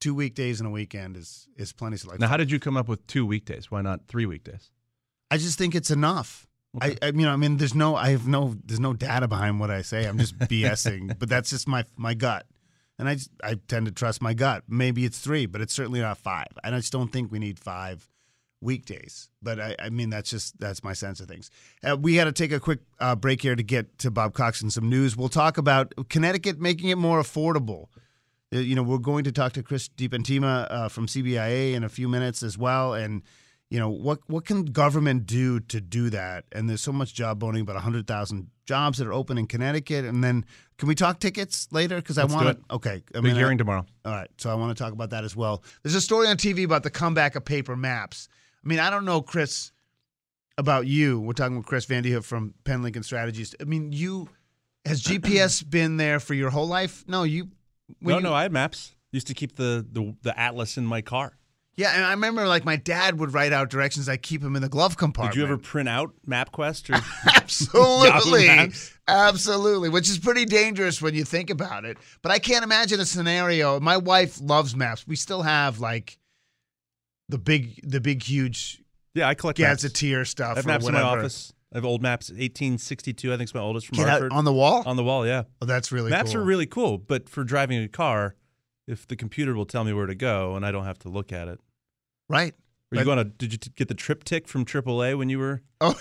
two 0.00 0.14
weekdays 0.14 0.60
and 0.60 0.66
a 0.66 0.70
weekend 0.70 1.16
is 1.16 1.48
is 1.56 1.72
plenty. 1.72 1.96
So 1.96 2.10
like, 2.10 2.20
Now, 2.20 2.28
how 2.28 2.36
did 2.36 2.50
you 2.50 2.58
come 2.58 2.76
up 2.76 2.88
with 2.88 3.06
two 3.06 3.24
weekdays? 3.24 3.70
Why 3.70 3.82
not 3.82 4.06
three 4.08 4.26
weekdays? 4.26 4.70
I 5.30 5.36
just 5.36 5.58
think 5.58 5.74
it's 5.74 5.90
enough. 5.90 6.46
I, 6.80 6.96
I, 7.02 7.06
you 7.06 7.12
know, 7.12 7.32
I 7.32 7.36
mean, 7.36 7.56
there's 7.56 7.74
no, 7.74 7.96
I 7.96 8.10
have 8.10 8.28
no, 8.28 8.54
there's 8.64 8.78
no 8.78 8.92
data 8.92 9.26
behind 9.26 9.58
what 9.58 9.70
I 9.70 9.82
say. 9.82 10.04
I'm 10.06 10.18
just 10.18 10.38
BSing, 10.38 11.18
but 11.18 11.28
that's 11.28 11.50
just 11.50 11.66
my 11.66 11.84
my 11.96 12.14
gut, 12.14 12.46
and 12.98 13.08
I 13.08 13.14
just, 13.14 13.30
I 13.42 13.56
tend 13.66 13.86
to 13.86 13.92
trust 13.92 14.22
my 14.22 14.34
gut. 14.34 14.64
Maybe 14.68 15.04
it's 15.04 15.18
three, 15.18 15.46
but 15.46 15.60
it's 15.60 15.74
certainly 15.74 16.00
not 16.00 16.18
five. 16.18 16.46
And 16.62 16.74
I 16.74 16.78
just 16.78 16.92
don't 16.92 17.12
think 17.12 17.32
we 17.32 17.38
need 17.40 17.58
five 17.58 18.08
weekdays. 18.60 19.30
But 19.42 19.58
I, 19.58 19.76
I 19.80 19.90
mean, 19.90 20.10
that's 20.10 20.30
just 20.30 20.60
that's 20.60 20.84
my 20.84 20.92
sense 20.92 21.18
of 21.20 21.28
things. 21.28 21.50
Uh, 21.82 21.96
we 21.96 22.16
had 22.16 22.24
to 22.24 22.32
take 22.32 22.52
a 22.52 22.60
quick 22.60 22.80
uh, 23.00 23.16
break 23.16 23.42
here 23.42 23.56
to 23.56 23.62
get 23.62 23.98
to 23.98 24.10
Bob 24.10 24.34
Cox 24.34 24.62
and 24.62 24.72
some 24.72 24.88
news. 24.88 25.16
We'll 25.16 25.28
talk 25.28 25.58
about 25.58 25.92
Connecticut 26.08 26.60
making 26.60 26.90
it 26.90 26.98
more 26.98 27.20
affordable. 27.20 27.86
Uh, 28.54 28.58
You 28.58 28.74
know, 28.74 28.82
we're 28.82 28.98
going 28.98 29.24
to 29.24 29.32
talk 29.32 29.52
to 29.54 29.62
Chris 29.62 29.88
DiPentima 29.88 30.66
uh, 30.70 30.88
from 30.88 31.06
CBIA 31.06 31.74
in 31.74 31.84
a 31.84 31.88
few 31.88 32.08
minutes 32.08 32.42
as 32.42 32.58
well, 32.58 32.94
and 32.94 33.22
you 33.70 33.78
know 33.78 33.88
what 33.88 34.18
what 34.26 34.44
can 34.44 34.64
government 34.64 35.26
do 35.26 35.60
to 35.60 35.80
do 35.80 36.10
that? 36.10 36.44
And 36.52 36.68
there's 36.68 36.80
so 36.80 36.92
much 36.92 37.14
job 37.14 37.38
boning, 37.38 37.62
about 37.62 37.76
hundred 37.76 38.06
thousand 38.08 38.48
jobs 38.66 38.98
that 38.98 39.06
are 39.06 39.12
open 39.12 39.38
in 39.38 39.46
Connecticut. 39.46 40.04
And 40.04 40.24
then 40.24 40.44
can 40.78 40.88
we 40.88 40.94
talk 40.96 41.20
tickets 41.20 41.68
later? 41.70 41.96
Because 41.96 42.18
I 42.18 42.24
want 42.24 42.58
to. 42.68 42.74
Okay, 42.74 43.02
I 43.14 43.20
Big 43.20 43.32
I- 43.34 43.36
hearing 43.36 43.58
tomorrow. 43.58 43.86
all 44.04 44.12
right, 44.12 44.30
so 44.38 44.50
I 44.50 44.54
want 44.54 44.76
to 44.76 44.82
talk 44.82 44.92
about 44.92 45.10
that 45.10 45.22
as 45.24 45.36
well. 45.36 45.62
There's 45.82 45.94
a 45.94 46.00
story 46.00 46.26
on 46.26 46.36
TV 46.36 46.64
about 46.64 46.82
the 46.82 46.90
comeback 46.90 47.36
of 47.36 47.44
paper 47.44 47.76
maps. 47.76 48.28
I 48.64 48.68
mean, 48.68 48.80
I 48.80 48.90
don't 48.90 49.04
know, 49.04 49.22
Chris, 49.22 49.70
about 50.58 50.86
you. 50.88 51.20
We're 51.20 51.32
talking 51.32 51.56
with 51.56 51.66
Chris 51.66 51.86
Vanderhoof 51.86 52.24
from 52.24 52.54
Penn 52.64 52.82
Lincoln 52.82 53.02
Strategies. 53.04 53.54
I 53.60 53.64
mean, 53.64 53.92
you 53.92 54.28
has 54.84 55.00
GPS 55.02 55.62
been 55.68 55.96
there 55.96 56.18
for 56.18 56.34
your 56.34 56.50
whole 56.50 56.66
life? 56.66 57.04
No, 57.06 57.22
you. 57.22 57.50
No, 58.00 58.16
you- 58.16 58.22
no, 58.22 58.34
I 58.34 58.42
had 58.42 58.52
maps. 58.52 58.94
Used 59.12 59.26
to 59.26 59.34
keep 59.34 59.56
the, 59.56 59.84
the 59.90 60.14
the 60.22 60.38
atlas 60.38 60.76
in 60.78 60.86
my 60.86 61.00
car. 61.02 61.36
Yeah, 61.76 61.92
and 61.94 62.04
I 62.04 62.10
remember 62.10 62.46
like 62.46 62.64
my 62.64 62.76
dad 62.76 63.18
would 63.18 63.32
write 63.34 63.52
out 63.52 63.70
directions. 63.70 64.08
I 64.08 64.16
keep 64.18 64.40
them 64.42 64.54
in 64.54 64.62
the 64.62 64.68
glove 64.68 64.96
compartment. 64.96 65.34
Did 65.34 65.40
you 65.40 65.44
ever 65.46 65.56
print 65.58 65.88
out 65.88 66.12
MapQuest 66.28 66.90
or 66.90 67.02
Absolutely. 67.36 68.70
Absolutely. 69.08 69.88
Which 69.88 70.08
is 70.08 70.18
pretty 70.18 70.44
dangerous 70.44 71.00
when 71.02 71.14
you 71.14 71.24
think 71.24 71.50
about 71.50 71.84
it. 71.84 71.96
But 72.22 72.32
I 72.32 72.38
can't 72.38 72.64
imagine 72.64 73.00
a 73.00 73.06
scenario. 73.06 73.80
My 73.80 73.96
wife 73.96 74.38
loves 74.40 74.76
maps. 74.76 75.06
We 75.06 75.16
still 75.16 75.42
have 75.42 75.80
like 75.80 76.18
the 77.28 77.38
big 77.38 77.80
the 77.88 78.00
big 78.00 78.22
huge 78.22 78.82
Yeah, 79.14 79.28
I 79.28 79.34
collect 79.34 79.58
maps. 79.58 79.82
gazetteer 79.82 80.24
stuff. 80.24 80.52
I 80.52 80.56
have 80.56 80.66
maps 80.66 80.86
in 80.86 80.94
my 80.94 81.02
office. 81.02 81.52
I 81.72 81.76
have 81.76 81.84
old 81.84 82.02
maps. 82.02 82.30
1862, 82.30 83.32
I 83.32 83.36
think 83.36 83.48
is 83.48 83.54
my 83.54 83.60
oldest 83.60 83.86
from 83.86 83.98
Get 83.98 84.08
Hartford. 84.08 84.32
on 84.32 84.44
the 84.44 84.52
wall? 84.52 84.82
On 84.86 84.96
the 84.96 85.04
wall, 85.04 85.26
yeah. 85.26 85.44
Oh, 85.62 85.66
that's 85.66 85.92
really 85.92 86.10
maps 86.10 86.32
cool. 86.32 86.40
are 86.40 86.44
really 86.44 86.66
cool, 86.66 86.98
but 86.98 87.28
for 87.28 87.44
driving 87.44 87.82
a 87.82 87.88
car, 87.88 88.34
if 88.88 89.06
the 89.06 89.14
computer 89.16 89.54
will 89.54 89.66
tell 89.66 89.84
me 89.84 89.92
where 89.92 90.06
to 90.06 90.16
go 90.16 90.56
and 90.56 90.66
I 90.66 90.72
don't 90.72 90.84
have 90.84 90.98
to 91.00 91.08
look 91.08 91.32
at 91.32 91.46
it. 91.48 91.60
Right. 92.28 92.54
Are 92.92 92.98
you 92.98 93.04
going 93.04 93.18
to? 93.18 93.24
Did 93.24 93.52
you 93.52 93.58
t- 93.58 93.70
get 93.76 93.86
the 93.86 93.94
TripTik 93.94 94.48
from 94.48 94.64
AAA 94.64 95.16
when 95.16 95.28
you 95.28 95.38
were? 95.38 95.62
Oh, 95.80 95.98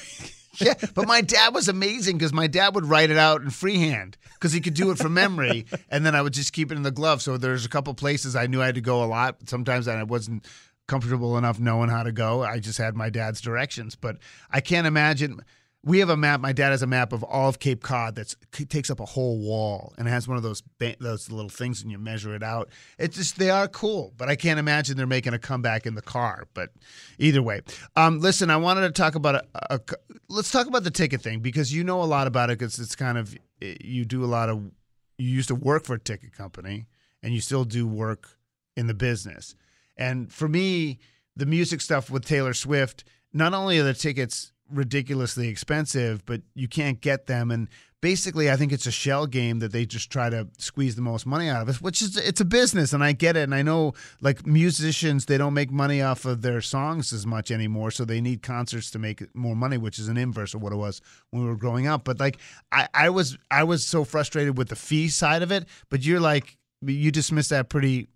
yeah. 0.60 0.74
But 0.94 1.08
my 1.08 1.22
dad 1.22 1.54
was 1.54 1.70
amazing 1.70 2.18
because 2.18 2.34
my 2.34 2.48
dad 2.48 2.76
would 2.76 2.86
write 2.86 3.12
it 3.12 3.18
out 3.18 3.42
in 3.42 3.50
freehand 3.50 4.18
because 4.34 4.52
he 4.52 4.60
could 4.60 4.74
do 4.74 4.92
it 4.92 4.98
from 4.98 5.14
memory, 5.14 5.66
and 5.90 6.06
then 6.06 6.16
I 6.16 6.22
would 6.22 6.34
just 6.34 6.52
keep 6.52 6.70
it 6.72 6.76
in 6.76 6.82
the 6.84 6.92
glove. 6.92 7.22
So 7.22 7.38
there's 7.38 7.64
a 7.66 7.70
couple 7.70 7.94
places 7.94 8.36
I 8.36 8.48
knew 8.48 8.62
I 8.62 8.66
had 8.66 8.76
to 8.76 8.82
go 8.82 9.02
a 9.04 9.06
lot. 9.06 9.38
Sometimes 9.48 9.88
I 9.88 10.04
wasn't 10.04 10.46
comfortable 10.88 11.38
enough 11.38 11.60
knowing 11.60 11.90
how 11.90 12.04
to 12.04 12.12
go. 12.12 12.44
I 12.44 12.60
just 12.60 12.78
had 12.78 12.96
my 12.96 13.10
dad's 13.10 13.40
directions. 13.40 13.96
But 13.96 14.18
I 14.52 14.60
can't 14.60 14.88
imagine. 14.88 15.40
We 15.82 16.00
have 16.00 16.10
a 16.10 16.18
map. 16.18 16.42
My 16.42 16.52
dad 16.52 16.72
has 16.72 16.82
a 16.82 16.88
map 16.88 17.14
of 17.14 17.24
all 17.24 17.48
of 17.48 17.60
Cape 17.60 17.82
Cod 17.82 18.16
that 18.16 18.36
takes 18.52 18.90
up 18.90 19.00
a 19.00 19.06
whole 19.06 19.40
wall 19.40 19.94
and 19.98 20.10
has 20.10 20.28
one 20.28 20.36
of 20.36 20.44
those 20.44 20.62
ba- 20.62 20.98
those 21.00 21.32
little 21.32 21.50
things, 21.50 21.82
and 21.82 21.90
you 21.90 21.98
measure 21.98 22.36
it 22.36 22.44
out. 22.44 22.70
It's 22.98 23.16
just 23.16 23.40
they 23.40 23.50
are 23.50 23.68
cool, 23.68 24.14
but 24.18 24.28
I 24.28 24.36
can't 24.36 24.60
imagine 24.60 24.98
they're 24.98 25.08
making 25.08 25.34
a 25.34 25.40
comeback 25.40 25.86
in 25.86 25.96
the 25.96 26.02
car. 26.02 26.48
But 26.54 26.72
either 27.18 27.42
way, 27.42 27.62
um, 27.96 28.20
listen, 28.20 28.50
I 28.50 28.58
wanted 28.58 28.82
to 28.82 28.92
talk 28.92 29.16
about 29.16 29.36
a, 29.36 29.44
a, 29.56 29.80
let's 30.28 30.52
talk 30.52 30.68
about 30.68 30.84
the 30.84 30.92
ticket 30.92 31.22
thing 31.22 31.40
because 31.40 31.74
you 31.74 31.86
know 31.86 32.02
a 32.02 32.04
lot 32.04 32.28
about 32.28 32.50
it 32.50 32.60
because 32.60 32.78
it's 32.78 32.96
kind 32.96 33.18
of 33.18 33.34
you 33.62 34.04
do 34.04 34.24
a 34.24 34.28
lot 34.28 34.50
of 34.50 34.70
you 35.18 35.30
used 35.30 35.48
to 35.50 35.56
work 35.56 35.86
for 35.86 35.94
a 35.94 36.00
ticket 36.00 36.34
company 36.34 36.88
and 37.24 37.34
you 37.34 37.42
still 37.42 37.64
do 37.64 37.88
work 37.88 38.38
in 38.76 38.88
the 38.88 38.94
business. 38.94 39.56
And 39.98 40.32
for 40.32 40.48
me, 40.48 41.00
the 41.36 41.46
music 41.46 41.82
stuff 41.82 42.10
with 42.10 42.26
Taylor 42.26 42.54
Swift, 42.54 43.04
not 43.34 43.54
only 43.54 43.80
are 43.80 43.84
the 43.84 43.94
tickets 43.94 44.54
ridiculously 44.72 45.48
expensive, 45.48 46.26
but 46.26 46.42
you 46.56 46.68
can't 46.68 47.02
get 47.02 47.28
them. 47.28 47.52
And 47.52 47.68
basically, 48.02 48.50
I 48.50 48.56
think 48.56 48.72
it's 48.72 48.86
a 48.86 48.92
shell 48.92 49.28
game 49.28 49.60
that 49.60 49.72
they 49.72 49.86
just 49.86 50.10
try 50.10 50.30
to 50.30 50.48
squeeze 50.58 50.96
the 50.96 51.02
most 51.02 51.26
money 51.26 51.50
out 51.50 51.62
of 51.62 51.70
us, 51.70 51.82
which 51.82 52.02
is 52.02 52.18
it's 52.18 52.42
a 52.42 52.46
business, 52.46 52.94
and 52.94 53.04
I 53.04 53.12
get 53.12 53.36
it. 53.36 53.44
And 53.44 53.56
I 53.56 53.62
know 53.62 53.94
like 54.22 54.46
musicians, 54.46 55.26
they 55.26 55.38
don't 55.38 55.54
make 55.54 55.72
money 55.72 56.02
off 56.02 56.26
of 56.26 56.42
their 56.42 56.62
songs 56.62 57.12
as 57.14 57.26
much 57.26 57.52
anymore, 57.52 57.92
so 57.92 58.06
they 58.06 58.22
need 58.22 58.42
concerts 58.42 58.92
to 58.92 59.00
make 59.00 59.24
more 59.36 59.56
money, 59.56 59.78
which 59.78 60.00
is 60.00 60.08
an 60.08 60.18
inverse 60.18 60.54
of 60.54 60.62
what 60.62 60.74
it 60.74 60.78
was 60.78 61.02
when 61.32 61.44
we 61.44 61.50
were 61.50 61.58
growing 61.58 61.88
up. 61.88 62.04
But 62.04 62.20
like 62.20 62.38
I, 62.72 62.88
I 62.94 63.10
was 63.10 63.38
I 63.52 63.64
was 63.64 63.86
so 63.86 64.04
frustrated 64.04 64.58
with 64.58 64.70
the 64.70 64.76
fee 64.76 65.10
side 65.10 65.42
of 65.42 65.52
it, 65.52 65.68
but 65.90 66.06
you're 66.06 66.20
like 66.20 66.58
you 66.82 67.12
dismiss 67.12 67.50
that 67.50 67.70
pretty 67.70 68.08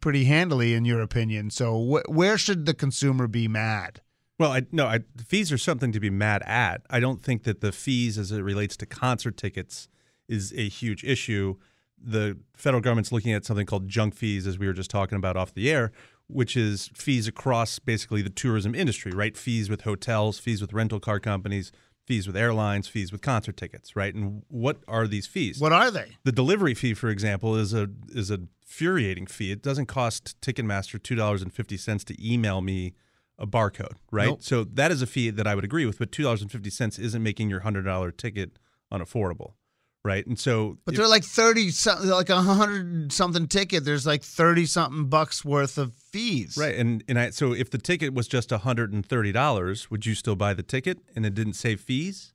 pretty 0.00 0.24
handily 0.24 0.74
in 0.74 0.84
your 0.84 1.00
opinion. 1.00 1.50
So 1.50 1.78
wh- 1.78 2.10
where 2.10 2.38
should 2.38 2.66
the 2.66 2.74
consumer 2.74 3.26
be 3.26 3.48
mad? 3.48 4.00
Well, 4.42 4.50
I 4.52 4.62
no, 4.72 4.86
I, 4.86 4.98
the 5.14 5.22
fees 5.22 5.52
are 5.52 5.58
something 5.58 5.92
to 5.92 6.00
be 6.00 6.10
mad 6.10 6.42
at. 6.46 6.82
I 6.90 6.98
don't 6.98 7.22
think 7.22 7.44
that 7.44 7.60
the 7.60 7.70
fees, 7.70 8.18
as 8.18 8.32
it 8.32 8.40
relates 8.40 8.76
to 8.78 8.86
concert 8.86 9.36
tickets, 9.36 9.88
is 10.28 10.52
a 10.56 10.68
huge 10.68 11.04
issue. 11.04 11.54
The 11.96 12.36
federal 12.56 12.80
government's 12.80 13.12
looking 13.12 13.32
at 13.32 13.44
something 13.44 13.66
called 13.66 13.88
junk 13.88 14.16
fees, 14.16 14.48
as 14.48 14.58
we 14.58 14.66
were 14.66 14.72
just 14.72 14.90
talking 14.90 15.16
about 15.16 15.36
off 15.36 15.54
the 15.54 15.70
air, 15.70 15.92
which 16.26 16.56
is 16.56 16.90
fees 16.92 17.28
across 17.28 17.78
basically 17.78 18.20
the 18.20 18.30
tourism 18.30 18.74
industry, 18.74 19.12
right? 19.12 19.36
Fees 19.36 19.70
with 19.70 19.82
hotels, 19.82 20.40
fees 20.40 20.60
with 20.60 20.72
rental 20.72 20.98
car 20.98 21.20
companies, 21.20 21.70
fees 22.04 22.26
with 22.26 22.36
airlines, 22.36 22.88
fees 22.88 23.12
with 23.12 23.22
concert 23.22 23.56
tickets, 23.56 23.94
right? 23.94 24.12
And 24.12 24.42
what 24.48 24.78
are 24.88 25.06
these 25.06 25.28
fees? 25.28 25.60
What 25.60 25.72
are 25.72 25.92
they? 25.92 26.16
The 26.24 26.32
delivery 26.32 26.74
fee, 26.74 26.94
for 26.94 27.10
example, 27.10 27.54
is 27.54 27.72
a 27.72 27.88
is 28.08 28.28
a 28.28 28.40
infuriating 28.72 29.26
fee. 29.26 29.52
It 29.52 29.62
doesn't 29.62 29.86
cost 29.86 30.40
Ticketmaster 30.40 31.00
two 31.00 31.14
dollars 31.14 31.42
and 31.42 31.52
fifty 31.52 31.76
cents 31.76 32.04
to 32.04 32.16
email 32.18 32.60
me 32.60 32.94
a 33.42 33.46
barcode, 33.46 33.96
right? 34.10 34.28
Nope. 34.28 34.42
So 34.42 34.64
that 34.64 34.90
is 34.90 35.02
a 35.02 35.06
fee 35.06 35.28
that 35.30 35.46
I 35.46 35.54
would 35.54 35.64
agree 35.64 35.84
with, 35.84 35.98
but 35.98 36.12
two 36.12 36.22
dollars 36.22 36.40
and 36.40 36.50
fifty 36.50 36.70
cents 36.70 36.98
isn't 36.98 37.22
making 37.22 37.50
your 37.50 37.60
hundred 37.60 37.82
dollar 37.82 38.10
ticket 38.12 38.58
unaffordable, 38.92 39.54
right? 40.04 40.24
And 40.26 40.38
so, 40.38 40.78
But 40.84 40.94
they're 40.94 41.08
like 41.08 41.24
thirty 41.24 41.70
something, 41.70 42.08
like 42.08 42.30
a 42.30 42.40
hundred 42.40 43.12
something 43.12 43.48
ticket. 43.48 43.84
There's 43.84 44.06
like 44.06 44.22
thirty 44.22 44.64
something 44.64 45.06
bucks 45.06 45.44
worth 45.44 45.76
of 45.76 45.92
fees. 45.94 46.56
right, 46.56 46.76
and 46.76 47.02
and 47.08 47.18
I, 47.18 47.30
so 47.30 47.52
if 47.52 47.68
the 47.68 47.78
ticket 47.78 48.14
was 48.14 48.28
just 48.28 48.50
hundred 48.52 48.92
and 48.92 49.04
thirty 49.04 49.32
dollars, 49.32 49.90
would 49.90 50.06
you 50.06 50.14
still 50.14 50.36
buy 50.36 50.54
the 50.54 50.62
ticket 50.62 50.98
and 51.16 51.26
it 51.26 51.34
didn't 51.34 51.54
save 51.54 51.80
fees? 51.80 52.32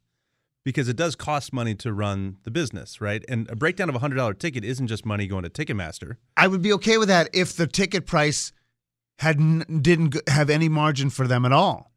Because 0.66 0.90
it 0.90 0.98
does 0.98 1.16
cost 1.16 1.54
money 1.54 1.76
to 1.76 1.94
run 1.94 2.40
the 2.44 2.52
business, 2.52 3.00
right? 3.00 3.24
And 3.30 3.50
a 3.50 3.56
breakdown 3.56 3.88
of 3.88 3.96
a 3.96 4.00
hundred 4.00 4.16
dollar 4.16 4.34
ticket 4.34 4.66
isn't 4.66 4.88
just 4.88 5.06
money 5.06 5.26
going 5.26 5.44
to 5.44 5.50
Ticketmaster. 5.50 6.18
I 6.36 6.50
would 6.50 6.62
be 6.62 6.74
okay 6.74 6.98
with 6.98 7.08
that 7.08 7.30
if 7.32 7.54
the 7.56 7.68
ticket 7.68 8.06
price 8.06 8.52
had 9.20 9.38
n- 9.38 9.80
didn't 9.82 10.12
g- 10.14 10.20
have 10.28 10.50
any 10.50 10.70
margin 10.70 11.10
for 11.10 11.28
them 11.28 11.46
at 11.46 11.52
all. 11.52 11.92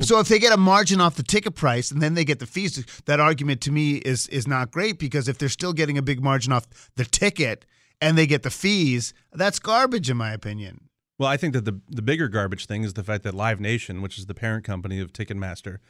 So 0.00 0.18
if 0.18 0.28
they 0.28 0.38
get 0.38 0.52
a 0.52 0.56
margin 0.56 1.00
off 1.00 1.16
the 1.16 1.22
ticket 1.22 1.54
price 1.54 1.90
and 1.90 2.00
then 2.00 2.14
they 2.14 2.24
get 2.24 2.38
the 2.38 2.46
fees, 2.46 2.84
that 3.04 3.20
argument 3.20 3.60
to 3.62 3.72
me 3.72 3.96
is 3.96 4.26
is 4.28 4.46
not 4.46 4.70
great 4.70 4.98
because 4.98 5.28
if 5.28 5.36
they're 5.36 5.50
still 5.50 5.74
getting 5.74 5.98
a 5.98 6.02
big 6.02 6.22
margin 6.22 6.52
off 6.52 6.66
the 6.96 7.04
ticket 7.04 7.66
and 8.00 8.16
they 8.16 8.26
get 8.26 8.42
the 8.42 8.50
fees, 8.50 9.12
that's 9.32 9.58
garbage 9.58 10.08
in 10.08 10.16
my 10.16 10.32
opinion. 10.32 10.88
Well, 11.18 11.28
I 11.28 11.36
think 11.36 11.52
that 11.52 11.66
the 11.66 11.80
the 11.88 12.00
bigger 12.00 12.28
garbage 12.28 12.64
thing 12.64 12.82
is 12.82 12.94
the 12.94 13.04
fact 13.04 13.24
that 13.24 13.34
Live 13.34 13.60
Nation, 13.60 14.00
which 14.00 14.18
is 14.18 14.24
the 14.24 14.34
parent 14.34 14.64
company 14.64 15.00
of 15.00 15.12
Ticketmaster, 15.12 15.80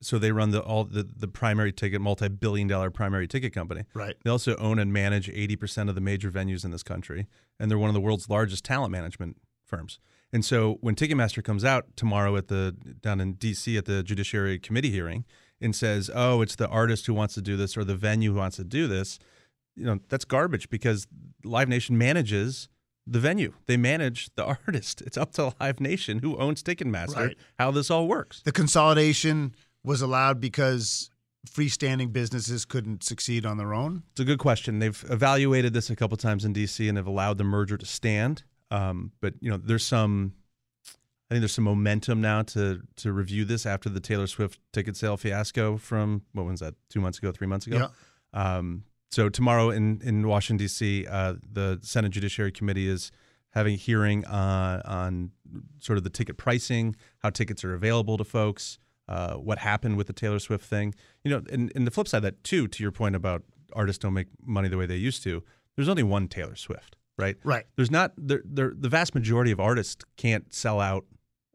so 0.00 0.18
they 0.18 0.32
run 0.32 0.50
the 0.50 0.62
all 0.62 0.84
the, 0.84 1.02
the 1.02 1.28
primary 1.28 1.72
ticket, 1.72 2.00
multi-billion 2.00 2.68
dollar 2.68 2.90
primary 2.90 3.28
ticket 3.28 3.52
company. 3.52 3.84
Right. 3.92 4.16
They 4.24 4.30
also 4.30 4.56
own 4.56 4.78
and 4.78 4.94
manage 4.94 5.28
80% 5.28 5.90
of 5.90 5.94
the 5.94 6.00
major 6.00 6.30
venues 6.30 6.64
in 6.64 6.70
this 6.70 6.82
country, 6.82 7.26
and 7.60 7.70
they're 7.70 7.78
one 7.78 7.90
of 7.90 7.94
the 7.94 8.00
world's 8.00 8.30
largest 8.30 8.64
talent 8.64 8.92
management 8.92 9.36
firms. 9.76 9.98
And 10.32 10.44
so 10.44 10.78
when 10.80 10.94
Ticketmaster 10.94 11.42
comes 11.44 11.64
out 11.64 11.84
tomorrow 11.96 12.36
at 12.36 12.48
the 12.48 12.74
down 13.02 13.20
in 13.20 13.34
DC 13.34 13.76
at 13.76 13.84
the 13.84 14.02
Judiciary 14.02 14.58
Committee 14.58 14.90
hearing 14.90 15.24
and 15.60 15.74
says, 15.76 16.10
"Oh, 16.14 16.40
it's 16.42 16.56
the 16.56 16.68
artist 16.68 17.06
who 17.06 17.14
wants 17.14 17.34
to 17.34 17.42
do 17.42 17.56
this 17.56 17.76
or 17.76 17.84
the 17.84 17.94
venue 17.96 18.32
who 18.32 18.38
wants 18.38 18.56
to 18.56 18.64
do 18.64 18.86
this," 18.86 19.18
you 19.76 19.84
know, 19.84 19.98
that's 20.08 20.24
garbage 20.24 20.68
because 20.70 21.06
Live 21.44 21.68
Nation 21.68 21.98
manages 21.98 22.68
the 23.06 23.18
venue. 23.20 23.52
They 23.66 23.76
manage 23.76 24.30
the 24.36 24.44
artist. 24.66 25.02
It's 25.02 25.16
up 25.18 25.32
to 25.32 25.52
Live 25.60 25.80
Nation 25.80 26.20
who 26.20 26.36
owns 26.38 26.62
Ticketmaster 26.62 27.16
Right. 27.16 27.38
how 27.58 27.70
this 27.70 27.90
all 27.90 28.06
works. 28.08 28.40
The 28.44 28.52
consolidation 28.52 29.54
was 29.84 30.00
allowed 30.00 30.40
because 30.40 31.10
freestanding 31.46 32.12
businesses 32.12 32.64
couldn't 32.64 33.02
succeed 33.02 33.44
on 33.44 33.56
their 33.58 33.74
own. 33.74 34.04
It's 34.12 34.20
a 34.20 34.24
good 34.24 34.38
question. 34.38 34.78
They've 34.78 35.04
evaluated 35.10 35.72
this 35.74 35.90
a 35.90 35.96
couple 35.96 36.16
times 36.16 36.44
in 36.44 36.52
DC 36.54 36.88
and 36.88 36.96
have 36.96 37.06
allowed 37.08 37.36
the 37.38 37.44
merger 37.44 37.76
to 37.76 37.84
stand. 37.86 38.44
Um, 38.72 39.12
but 39.20 39.34
you 39.40 39.50
know, 39.50 39.58
there's 39.58 39.84
some, 39.84 40.32
I 41.30 41.34
think 41.34 41.42
there's 41.42 41.52
some 41.52 41.64
momentum 41.64 42.20
now 42.20 42.42
to 42.42 42.80
to 42.96 43.12
review 43.12 43.44
this 43.44 43.66
after 43.66 43.88
the 43.88 44.00
Taylor 44.00 44.26
Swift 44.26 44.58
ticket 44.72 44.96
sale 44.96 45.16
fiasco 45.16 45.76
from 45.76 46.22
what 46.32 46.46
was 46.46 46.60
that? 46.60 46.74
Two 46.88 47.00
months 47.00 47.18
ago, 47.18 47.32
three 47.32 47.46
months 47.46 47.66
ago. 47.66 47.76
Um, 48.32 48.84
so 49.10 49.28
tomorrow 49.28 49.70
in 49.70 50.00
in 50.02 50.26
Washington 50.26 50.56
D.C., 50.56 51.06
uh, 51.06 51.34
the 51.52 51.78
Senate 51.82 52.12
Judiciary 52.12 52.50
Committee 52.50 52.88
is 52.88 53.12
having 53.50 53.74
a 53.74 53.76
hearing 53.76 54.24
uh, 54.24 54.80
on 54.86 55.30
sort 55.80 55.98
of 55.98 56.04
the 56.04 56.10
ticket 56.10 56.38
pricing, 56.38 56.96
how 57.18 57.28
tickets 57.28 57.62
are 57.64 57.74
available 57.74 58.16
to 58.16 58.24
folks, 58.24 58.78
uh, 59.08 59.34
what 59.34 59.58
happened 59.58 59.98
with 59.98 60.06
the 60.06 60.14
Taylor 60.14 60.38
Swift 60.38 60.64
thing. 60.64 60.94
You 61.24 61.30
know, 61.30 61.42
and, 61.52 61.70
and 61.74 61.86
the 61.86 61.90
flip 61.90 62.08
side 62.08 62.18
of 62.18 62.22
that 62.22 62.42
too, 62.42 62.66
to 62.68 62.82
your 62.82 62.92
point 62.92 63.14
about 63.14 63.42
artists 63.74 63.98
don't 63.98 64.14
make 64.14 64.28
money 64.42 64.68
the 64.70 64.78
way 64.78 64.86
they 64.86 64.96
used 64.96 65.22
to. 65.24 65.42
There's 65.76 65.88
only 65.90 66.02
one 66.02 66.28
Taylor 66.28 66.56
Swift, 66.56 66.96
right? 67.22 67.36
Right. 67.44 67.64
There's 67.76 67.90
not 67.90 68.12
there. 68.16 68.42
there 68.44 68.72
the 68.76 68.88
vast 68.88 69.14
majority 69.14 69.50
of 69.52 69.60
artists 69.60 70.04
can't 70.16 70.52
sell 70.52 70.80
out 70.80 71.04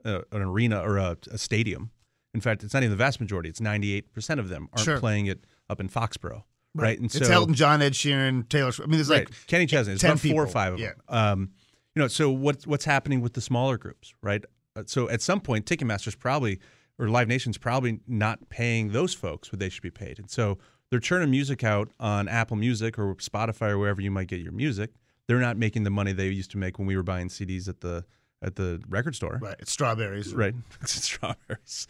uh, 0.06 0.22
an 0.32 0.42
arena 0.42 0.80
or 0.82 0.98
a, 0.98 1.18
a 1.32 1.38
stadium. 1.38 1.92
In 2.34 2.42
fact, 2.42 2.64
it's 2.64 2.74
not 2.74 2.84
even 2.84 2.92
the 2.92 2.96
vast 2.98 3.20
majority. 3.20 3.50
It's 3.50 3.60
98% 3.60 4.04
of 4.40 4.50
them 4.50 4.70
aren't 4.74 4.86
Sure. 4.86 5.00
playing 5.00 5.26
it 5.28 5.46
up 5.70 5.80
in 5.80 5.90
Foxborough, 5.90 6.44
right? 6.76 6.98
And 6.98 7.06
it's 7.14 7.28
so 7.28 7.34
Elton 7.34 7.56
John, 7.56 7.82
Ed 7.82 7.94
Sheeran, 7.94 8.48
Taylor 8.48 8.72
Swift. 8.72 8.88
I 8.88 8.92
mean, 8.92 8.98
there's 9.00 9.10
right. 9.10 9.28
like 9.30 9.48
Kenny 9.48 9.66
Chesney. 9.66 9.94
It's 9.94 10.02
10 10.02 10.12
about 10.12 10.20
four 10.22 10.44
or 10.44 10.48
five 10.48 10.74
of 10.74 10.80
Yeah. 10.80 10.90
them. 10.90 11.02
Um, 11.10 11.50
you 11.96 12.02
know, 12.02 12.08
so 12.08 12.30
what's 12.30 12.68
what's 12.68 12.86
happening 12.86 13.22
with 13.22 13.34
the 13.34 13.42
smaller 13.42 13.78
groups, 13.78 14.14
right? 14.22 14.44
Uh, 14.76 14.84
So 14.86 15.10
at 15.10 15.22
some 15.22 15.40
point, 15.42 15.66
Ticketmaster's 15.66 16.16
probably 16.16 16.60
or 17.00 17.08
Live 17.10 17.28
Nation's 17.28 17.58
probably 17.58 18.00
not 18.08 18.50
paying 18.50 18.92
those 18.92 19.14
folks 19.14 19.52
what 19.52 19.60
they 19.60 19.70
should 19.70 19.84
be 19.84 19.92
paid, 19.92 20.18
and 20.20 20.30
so 20.30 20.58
they're 20.90 21.00
churning 21.00 21.30
music 21.32 21.64
out 21.64 21.90
on 22.00 22.28
Apple 22.28 22.56
Music 22.58 22.98
or 23.00 23.14
Spotify 23.16 23.70
or 23.72 23.78
wherever 23.80 24.00
you 24.02 24.10
might 24.12 24.28
get 24.28 24.40
your 24.42 24.52
music. 24.54 24.92
They're 25.28 25.40
not 25.40 25.58
making 25.58 25.84
the 25.84 25.90
money 25.90 26.14
they 26.14 26.30
used 26.30 26.52
to 26.52 26.58
make 26.58 26.78
when 26.80 26.88
we 26.88 26.96
were 26.96 27.04
buying 27.04 27.28
CDs 27.28 27.68
at 27.68 27.82
the 27.82 28.06
at 28.42 28.56
the 28.56 28.82
record 28.88 29.16
store. 29.16 29.40
Right. 29.42 29.56
It's 29.60 29.72
strawberries. 29.72 30.34
Right. 30.34 30.54
It's 30.82 31.04
strawberries. 31.04 31.88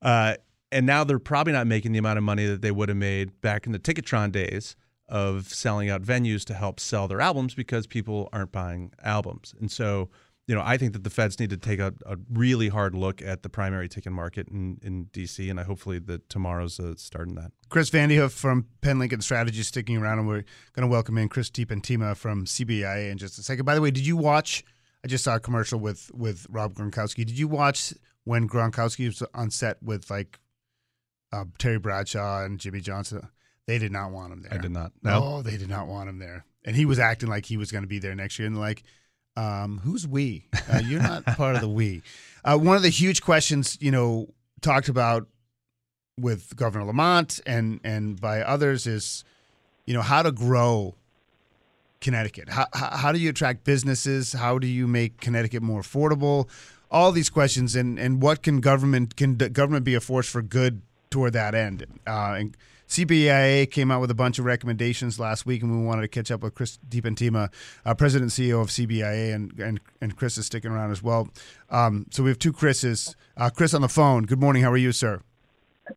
Uh, 0.00 0.36
and 0.70 0.86
now 0.86 1.04
they're 1.04 1.18
probably 1.18 1.52
not 1.52 1.66
making 1.66 1.92
the 1.92 1.98
amount 1.98 2.16
of 2.16 2.24
money 2.24 2.46
that 2.46 2.62
they 2.62 2.70
would 2.70 2.88
have 2.88 2.96
made 2.96 3.40
back 3.42 3.66
in 3.66 3.72
the 3.72 3.78
Ticketron 3.78 4.32
days 4.32 4.74
of 5.08 5.48
selling 5.48 5.90
out 5.90 6.02
venues 6.02 6.44
to 6.46 6.54
help 6.54 6.80
sell 6.80 7.06
their 7.06 7.20
albums 7.20 7.54
because 7.54 7.86
people 7.86 8.30
aren't 8.32 8.50
buying 8.50 8.90
albums. 9.02 9.54
And 9.60 9.70
so, 9.70 10.08
you 10.46 10.54
know, 10.54 10.62
I 10.64 10.76
think 10.76 10.92
that 10.94 11.04
the 11.04 11.10
feds 11.10 11.38
need 11.38 11.50
to 11.50 11.56
take 11.56 11.78
a, 11.78 11.94
a 12.04 12.16
really 12.32 12.68
hard 12.68 12.94
look 12.94 13.22
at 13.22 13.42
the 13.42 13.48
primary 13.48 13.88
ticket 13.88 14.12
market 14.12 14.48
in, 14.48 14.78
in 14.82 15.06
DC, 15.06 15.48
and 15.48 15.60
I 15.60 15.62
hopefully 15.62 15.98
that 16.00 16.28
tomorrow's 16.28 16.80
a 16.80 16.96
start 16.96 17.28
in 17.28 17.36
that. 17.36 17.52
Chris 17.68 17.90
Vandehoof 17.90 18.32
from 18.32 18.66
Penn 18.80 18.98
Lincoln 18.98 19.20
Strategy 19.20 19.62
sticking 19.62 19.96
around, 19.96 20.18
and 20.18 20.26
we're 20.26 20.44
going 20.72 20.82
to 20.82 20.88
welcome 20.88 21.16
in 21.16 21.28
Chris 21.28 21.48
DiPentima 21.50 22.16
from 22.16 22.44
CBIA 22.44 23.10
in 23.10 23.18
just 23.18 23.38
a 23.38 23.42
second. 23.42 23.64
By 23.64 23.74
the 23.74 23.80
way, 23.80 23.92
did 23.92 24.06
you 24.06 24.16
watch? 24.16 24.64
I 25.04 25.08
just 25.08 25.24
saw 25.24 25.36
a 25.36 25.40
commercial 25.40 25.78
with 25.78 26.10
with 26.12 26.46
Rob 26.50 26.74
Gronkowski. 26.74 27.24
Did 27.24 27.38
you 27.38 27.46
watch 27.46 27.94
when 28.24 28.48
Gronkowski 28.48 29.06
was 29.06 29.22
on 29.34 29.50
set 29.50 29.80
with 29.82 30.10
like 30.10 30.40
uh, 31.32 31.44
Terry 31.58 31.78
Bradshaw 31.78 32.44
and 32.44 32.58
Jimmy 32.58 32.80
Johnson? 32.80 33.28
They 33.66 33.78
did 33.78 33.92
not 33.92 34.10
want 34.10 34.32
him 34.32 34.42
there. 34.42 34.54
I 34.54 34.58
did 34.58 34.72
not. 34.72 34.92
No, 35.02 35.40
they 35.42 35.56
did 35.56 35.68
not 35.68 35.86
want 35.86 36.08
him 36.08 36.18
there, 36.18 36.44
and 36.64 36.74
he 36.74 36.84
was 36.84 36.98
acting 36.98 37.28
like 37.28 37.46
he 37.46 37.56
was 37.56 37.70
going 37.70 37.84
to 37.84 37.88
be 37.88 38.00
there 38.00 38.14
next 38.14 38.40
year. 38.40 38.46
And 38.46 38.58
like, 38.58 38.82
um, 39.36 39.80
who's 39.84 40.06
we? 40.06 40.46
Uh, 40.70 40.80
you're 40.84 41.02
not 41.02 41.24
part 41.36 41.54
of 41.54 41.60
the 41.60 41.68
we. 41.68 42.02
Uh, 42.44 42.58
one 42.58 42.76
of 42.76 42.82
the 42.82 42.90
huge 42.90 43.22
questions, 43.22 43.78
you 43.80 43.90
know, 43.90 44.28
talked 44.60 44.88
about 44.88 45.26
with 46.18 46.54
Governor 46.56 46.84
Lamont 46.84 47.40
and 47.46 47.80
and 47.84 48.20
by 48.20 48.42
others 48.42 48.86
is, 48.86 49.24
you 49.86 49.94
know, 49.94 50.02
how 50.02 50.22
to 50.22 50.32
grow 50.32 50.94
Connecticut. 52.00 52.48
How 52.50 52.66
how, 52.72 53.12
do 53.12 53.18
you 53.18 53.30
attract 53.30 53.64
businesses? 53.64 54.32
How 54.32 54.58
do 54.58 54.66
you 54.66 54.86
make 54.86 55.20
Connecticut 55.20 55.62
more 55.62 55.80
affordable? 55.80 56.48
All 56.90 57.12
these 57.12 57.30
questions 57.30 57.74
and 57.74 57.98
and 57.98 58.22
what 58.22 58.42
can 58.42 58.60
government 58.60 59.16
can 59.16 59.36
government 59.36 59.84
be 59.84 59.94
a 59.94 60.00
force 60.00 60.28
for 60.28 60.42
good 60.42 60.82
toward 61.10 61.32
that 61.32 61.54
end? 61.54 61.86
Uh, 62.06 62.36
and 62.38 62.56
CBIA 62.92 63.70
came 63.70 63.90
out 63.90 64.02
with 64.02 64.10
a 64.10 64.14
bunch 64.14 64.38
of 64.38 64.44
recommendations 64.44 65.18
last 65.18 65.46
week, 65.46 65.62
and 65.62 65.72
we 65.72 65.82
wanted 65.82 66.02
to 66.02 66.08
catch 66.08 66.30
up 66.30 66.42
with 66.42 66.54
Chris 66.54 66.78
DiPentima, 66.90 67.50
uh, 67.86 67.94
President 67.94 68.38
and 68.38 68.48
CEO 68.48 68.60
of 68.60 68.68
CBIA, 68.68 69.34
and, 69.34 69.58
and 69.58 69.80
and 70.02 70.14
Chris 70.14 70.36
is 70.36 70.44
sticking 70.44 70.70
around 70.70 70.90
as 70.90 71.02
well. 71.02 71.30
Um, 71.70 72.06
so 72.10 72.22
we 72.22 72.28
have 72.28 72.38
two 72.38 72.52
Chris's. 72.52 73.16
Uh, 73.34 73.48
Chris 73.48 73.72
on 73.72 73.80
the 73.80 73.88
phone. 73.88 74.24
Good 74.24 74.40
morning. 74.40 74.62
How 74.62 74.70
are 74.70 74.76
you, 74.76 74.92
sir? 74.92 75.22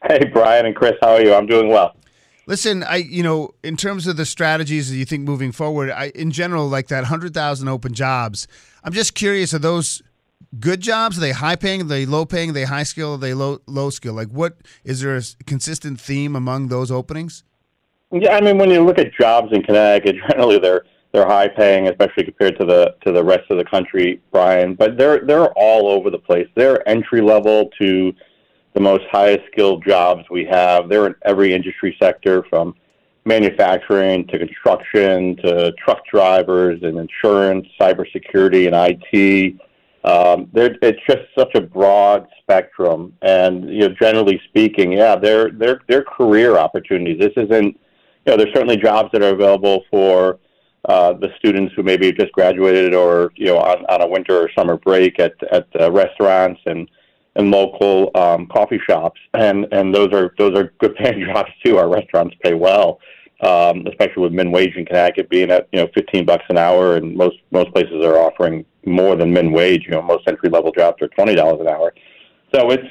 Hey, 0.08 0.24
Brian 0.32 0.66
and 0.66 0.74
Chris, 0.74 0.94
how 1.02 1.16
are 1.16 1.22
you? 1.22 1.34
I'm 1.34 1.48
doing 1.48 1.68
well. 1.68 1.98
Listen, 2.48 2.82
I 2.84 2.98
you 2.98 3.24
know, 3.24 3.52
in 3.62 3.76
terms 3.76 4.08
of 4.08 4.16
the 4.16 4.26
strategies 4.26 4.90
that 4.90 4.96
you 4.96 5.04
think 5.04 5.24
moving 5.26 5.52
forward, 5.52 5.92
I 5.92 6.14
in 6.16 6.32
general 6.32 6.70
like 6.70 6.88
that 6.88 7.04
hundred 7.04 7.34
thousand 7.34 7.68
open 7.68 7.94
jobs. 7.94 8.48
I'm 8.86 8.94
just 8.94 9.16
curious: 9.16 9.54
are 9.54 9.60
those 9.60 10.02
good 10.60 10.82
jobs? 10.82 11.18
Are 11.18 11.22
they 11.22 11.32
high 11.32 11.56
paying? 11.56 11.82
Are 11.82 11.86
they 11.86 12.06
low 12.06 12.26
paying? 12.26 12.50
Are 12.52 12.54
they 12.54 12.66
high 12.66 12.84
skill? 12.84 13.14
Are 13.14 13.18
they 13.18 13.34
low 13.34 13.60
low 13.68 13.90
skill? 13.90 14.14
Like, 14.14 14.30
what 14.30 14.58
is 14.84 15.02
there 15.02 15.16
a 15.16 15.22
consistent 15.46 16.00
theme 16.00 16.36
among 16.36 16.68
those 16.68 16.92
openings? 16.92 17.44
Yeah, 18.12 18.36
I 18.36 18.42
mean, 18.42 18.58
when 18.58 18.70
you 18.70 18.84
look 18.84 19.00
at 19.00 19.14
jobs 19.14 19.50
in 19.52 19.64
Connecticut, 19.64 20.16
generally 20.30 20.60
they're 20.60 20.84
they're 21.12 21.28
high 21.28 21.48
paying, 21.48 21.88
especially 21.88 22.26
compared 22.26 22.58
to 22.60 22.66
the 22.66 22.96
to 23.06 23.12
the 23.12 23.24
rest 23.24 23.50
of 23.50 23.58
the 23.58 23.66
country, 23.66 24.22
Brian. 24.32 24.76
But 24.76 24.98
they're 24.98 25.26
they're 25.26 25.52
all 25.54 25.88
over 25.88 26.10
the 26.10 26.20
place. 26.20 26.48
They're 26.56 26.88
entry 26.88 27.22
level 27.22 27.70
to 27.80 28.14
the 28.74 28.82
most 28.82 29.06
highest 29.12 29.44
skilled 29.52 29.86
jobs 29.86 30.26
we 30.30 30.46
have. 30.46 30.90
They're 30.90 31.08
in 31.08 31.16
every 31.24 31.54
industry 31.54 31.96
sector, 32.00 32.44
from 32.50 32.76
manufacturing 33.26 34.28
to 34.28 34.38
construction 34.38 35.36
to 35.38 35.72
truck 35.84 36.06
drivers 36.12 36.80
and 36.84 36.98
insurance, 37.00 37.68
cybersecurity, 37.80 38.68
and 38.68 38.76
IT. 38.76 39.56
Um, 40.06 40.50
it's 40.54 41.00
just 41.10 41.24
such 41.38 41.56
a 41.56 41.62
broad 41.62 42.28
spectrum, 42.40 43.14
and 43.24 43.68
you 43.68 43.88
know, 43.88 43.96
generally 44.00 44.40
speaking, 44.48 44.92
yeah, 44.92 45.16
they're 45.16 45.50
they're 45.50 45.82
they're 45.88 46.04
career 46.04 46.58
opportunities. 46.58 47.20
This 47.20 47.34
isn't, 47.36 47.66
you 47.66 47.78
know, 48.28 48.38
there's 48.38 48.54
certainly 48.54 48.78
jobs 48.78 49.10
that 49.14 49.24
are 49.24 49.34
available 49.34 49.84
for 49.90 50.38
uh, 50.88 51.14
the 51.14 51.30
students 51.40 51.74
who 51.76 51.82
maybe 51.82 52.12
just 52.12 52.32
graduated 52.34 52.94
or 52.94 53.32
you 53.36 53.48
know 53.48 53.58
on, 53.58 53.84
on 53.90 54.02
a 54.04 54.08
winter 54.08 54.38
or 54.38 54.50
summer 54.56 54.78
break 54.78 55.20
at 55.20 55.34
at 55.52 55.68
uh, 55.80 55.92
restaurants 55.92 56.62
and 56.68 56.88
and 57.36 57.50
local 57.50 58.12
um, 58.14 58.46
coffee 58.46 58.80
shops, 58.88 59.20
and 59.34 59.66
and 59.72 59.94
those 59.94 60.14
are 60.14 60.36
those 60.38 60.56
are 60.56 60.72
good 60.78 60.96
paying 60.98 61.26
jobs 61.34 61.50
too. 61.66 61.80
Our 61.80 61.90
restaurants 61.90 62.36
pay 62.44 62.54
well, 62.54 63.00
um, 63.42 63.88
especially 63.88 64.22
with 64.22 64.34
min 64.34 64.52
wage 64.52 64.76
in 64.76 64.86
Connecticut 64.86 65.32
being 65.32 65.50
at 65.50 65.68
you 65.72 65.80
know 65.80 65.88
15 65.96 66.26
bucks 66.26 66.46
an 66.50 66.60
hour, 66.60 66.96
and 66.96 67.16
most 67.16 67.38
most 67.50 67.74
places 67.74 68.06
are 68.06 68.20
offering 68.20 68.64
more 68.86 69.16
than 69.16 69.34
min 69.34 69.52
wage. 69.52 69.84
You 69.86 69.92
know, 69.92 70.02
most 70.02 70.28
entry 70.28 70.50
level 70.50 70.72
jobs 70.72 71.02
are 71.02 71.08
twenty 71.10 71.36
dollars 71.36 71.62
an 71.62 71.68
hour. 71.68 71.94
So 72.54 72.72
it's 72.72 72.88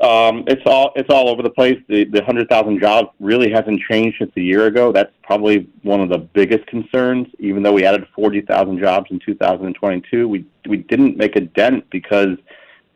um, 0.00 0.44
it's 0.46 0.62
all 0.64 0.92
it's 0.96 1.10
all 1.10 1.28
over 1.28 1.42
the 1.42 1.50
place. 1.50 1.78
The 1.88 2.04
the 2.04 2.24
hundred 2.24 2.48
thousand 2.48 2.80
jobs 2.80 3.08
really 3.20 3.50
hasn't 3.50 3.80
changed 3.88 4.16
since 4.18 4.32
a 4.36 4.40
year 4.40 4.66
ago. 4.66 4.92
That's 4.92 5.12
probably 5.22 5.68
one 5.82 6.00
of 6.00 6.08
the 6.08 6.18
biggest 6.18 6.66
concerns. 6.66 7.26
Even 7.38 7.62
though 7.62 7.72
we 7.72 7.84
added 7.84 8.06
forty 8.14 8.40
thousand 8.40 8.78
jobs 8.78 9.10
in 9.10 9.20
2022, 9.20 10.26
we 10.26 10.46
we 10.66 10.78
didn't 10.78 11.16
make 11.16 11.36
a 11.36 11.40
dent 11.40 11.84
because 11.90 12.38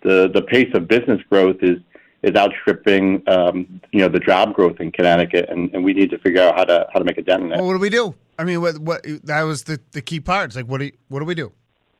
the 0.02 0.30
the 0.32 0.42
pace 0.42 0.72
of 0.74 0.88
business 0.88 1.20
growth 1.28 1.56
is 1.60 1.78
is 2.22 2.34
outstripping 2.36 3.22
um, 3.28 3.80
you 3.92 4.00
know 4.00 4.08
the 4.08 4.20
job 4.20 4.54
growth 4.54 4.80
in 4.80 4.90
Connecticut, 4.90 5.46
and, 5.50 5.72
and 5.74 5.84
we 5.84 5.92
need 5.92 6.10
to 6.10 6.18
figure 6.18 6.40
out 6.40 6.56
how 6.56 6.64
to 6.64 6.86
how 6.92 6.98
to 6.98 7.04
make 7.04 7.18
a 7.18 7.22
dent 7.22 7.42
in 7.42 7.52
it. 7.52 7.56
Well, 7.56 7.66
what 7.66 7.74
do 7.74 7.80
we 7.80 7.90
do? 7.90 8.14
I 8.38 8.44
mean, 8.44 8.62
what 8.62 8.78
what 8.78 9.04
that 9.24 9.42
was 9.42 9.64
the 9.64 9.78
the 9.92 10.00
key 10.00 10.20
part. 10.20 10.46
It's 10.46 10.56
like, 10.56 10.66
what 10.66 10.78
do 10.78 10.86
you, 10.86 10.92
what 11.08 11.20
do 11.20 11.26
we 11.26 11.34
do? 11.34 11.52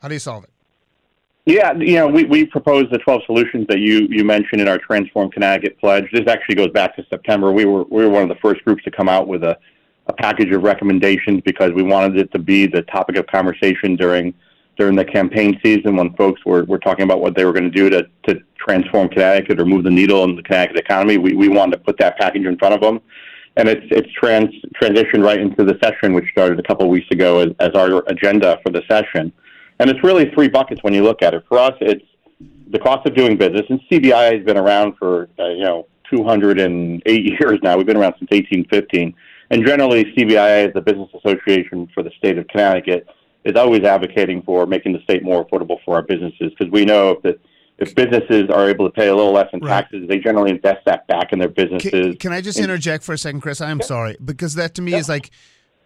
How 0.04 0.08
do 0.08 0.14
you 0.14 0.20
solve 0.20 0.44
it? 0.44 0.50
Yeah, 1.46 1.72
you 1.72 1.94
know, 1.94 2.06
we, 2.08 2.24
we 2.24 2.44
proposed 2.44 2.90
the 2.92 2.98
12 2.98 3.22
solutions 3.24 3.66
that 3.68 3.78
you, 3.78 4.06
you 4.10 4.22
mentioned 4.22 4.60
in 4.60 4.68
our 4.68 4.76
Transform 4.76 5.30
Connecticut 5.30 5.80
pledge. 5.80 6.04
This 6.12 6.28
actually 6.28 6.56
goes 6.56 6.68
back 6.72 6.94
to 6.96 7.06
September. 7.08 7.52
We 7.52 7.64
were 7.64 7.84
we 7.84 8.04
were 8.04 8.10
one 8.10 8.22
of 8.22 8.28
the 8.28 8.34
first 8.42 8.62
groups 8.66 8.84
to 8.84 8.90
come 8.90 9.08
out 9.08 9.28
with 9.28 9.42
a, 9.44 9.56
a 10.08 10.12
package 10.12 10.52
of 10.52 10.62
recommendations 10.62 11.40
because 11.46 11.72
we 11.72 11.82
wanted 11.82 12.18
it 12.18 12.30
to 12.32 12.38
be 12.38 12.66
the 12.66 12.82
topic 12.82 13.16
of 13.16 13.26
conversation 13.28 13.96
during 13.96 14.34
during 14.76 14.94
the 14.94 15.06
campaign 15.06 15.58
season 15.64 15.96
when 15.96 16.12
folks 16.16 16.44
were, 16.44 16.64
were 16.64 16.78
talking 16.78 17.04
about 17.04 17.22
what 17.22 17.34
they 17.34 17.46
were 17.46 17.54
going 17.54 17.64
to 17.64 17.70
do 17.70 17.88
to, 17.88 18.06
to 18.28 18.38
transform 18.58 19.08
Connecticut 19.08 19.58
or 19.58 19.64
move 19.64 19.84
the 19.84 19.90
needle 19.90 20.22
in 20.24 20.36
the 20.36 20.42
Connecticut 20.42 20.80
economy. 20.80 21.16
We, 21.16 21.32
we 21.32 21.48
wanted 21.48 21.78
to 21.78 21.82
put 21.82 21.96
that 22.00 22.18
package 22.18 22.44
in 22.44 22.58
front 22.58 22.74
of 22.74 22.82
them. 22.82 23.00
And 23.56 23.70
it's 23.70 23.86
it's 23.90 24.12
trans 24.12 24.50
transitioned 24.78 25.24
right 25.24 25.40
into 25.40 25.64
the 25.64 25.78
session, 25.82 26.12
which 26.12 26.28
started 26.30 26.60
a 26.60 26.62
couple 26.62 26.84
of 26.84 26.90
weeks 26.90 27.10
ago 27.10 27.38
as, 27.38 27.48
as 27.58 27.70
our 27.70 28.04
agenda 28.06 28.60
for 28.62 28.70
the 28.70 28.82
session. 28.86 29.32
And 29.78 29.90
it's 29.90 30.02
really 30.04 30.30
three 30.34 30.48
buckets 30.48 30.82
when 30.82 30.94
you 30.94 31.02
look 31.02 31.22
at 31.22 31.34
it. 31.34 31.44
For 31.48 31.58
us, 31.58 31.74
it's 31.80 32.04
the 32.70 32.78
cost 32.78 33.06
of 33.06 33.14
doing 33.14 33.36
business, 33.36 33.62
and 33.68 33.80
CBI 33.90 34.36
has 34.36 34.44
been 34.44 34.56
around 34.56 34.96
for 34.98 35.28
uh, 35.38 35.48
you 35.48 35.64
know 35.64 35.86
208 36.10 37.06
years 37.40 37.58
now. 37.62 37.76
We've 37.76 37.86
been 37.86 37.96
around 37.96 38.14
since 38.18 38.30
1815. 38.30 39.14
And 39.50 39.66
generally, 39.66 40.04
CBIA, 40.16 40.68
as 40.68 40.74
the 40.74 40.80
business 40.80 41.10
association 41.14 41.88
for 41.94 42.02
the 42.02 42.10
state 42.18 42.38
of 42.38 42.48
Connecticut, 42.48 43.06
is 43.44 43.56
always 43.56 43.82
advocating 43.82 44.42
for 44.42 44.66
making 44.66 44.94
the 44.94 45.02
state 45.02 45.22
more 45.22 45.44
affordable 45.44 45.76
for 45.84 45.96
our 45.96 46.02
businesses 46.02 46.50
because 46.58 46.72
we 46.72 46.84
know 46.84 47.20
that 47.22 47.38
if 47.78 47.94
businesses 47.94 48.48
are 48.50 48.70
able 48.70 48.86
to 48.86 48.92
pay 48.92 49.08
a 49.08 49.14
little 49.14 49.32
less 49.32 49.48
in 49.52 49.60
Right. 49.60 49.82
taxes, 49.82 50.08
they 50.08 50.18
generally 50.18 50.50
invest 50.50 50.84
that 50.86 51.06
back 51.08 51.32
in 51.32 51.38
their 51.38 51.48
businesses. 51.48 51.90
Can, 51.90 52.16
can 52.16 52.32
I 52.32 52.40
just 52.40 52.58
interject 52.58 53.04
for 53.04 53.12
a 53.12 53.18
second, 53.18 53.40
Chris? 53.40 53.60
I'm 53.60 53.80
sorry 53.82 54.16
because 54.24 54.54
that 54.54 54.74
to 54.76 54.82
me 54.82 54.94
is 54.94 55.08
like, 55.08 55.30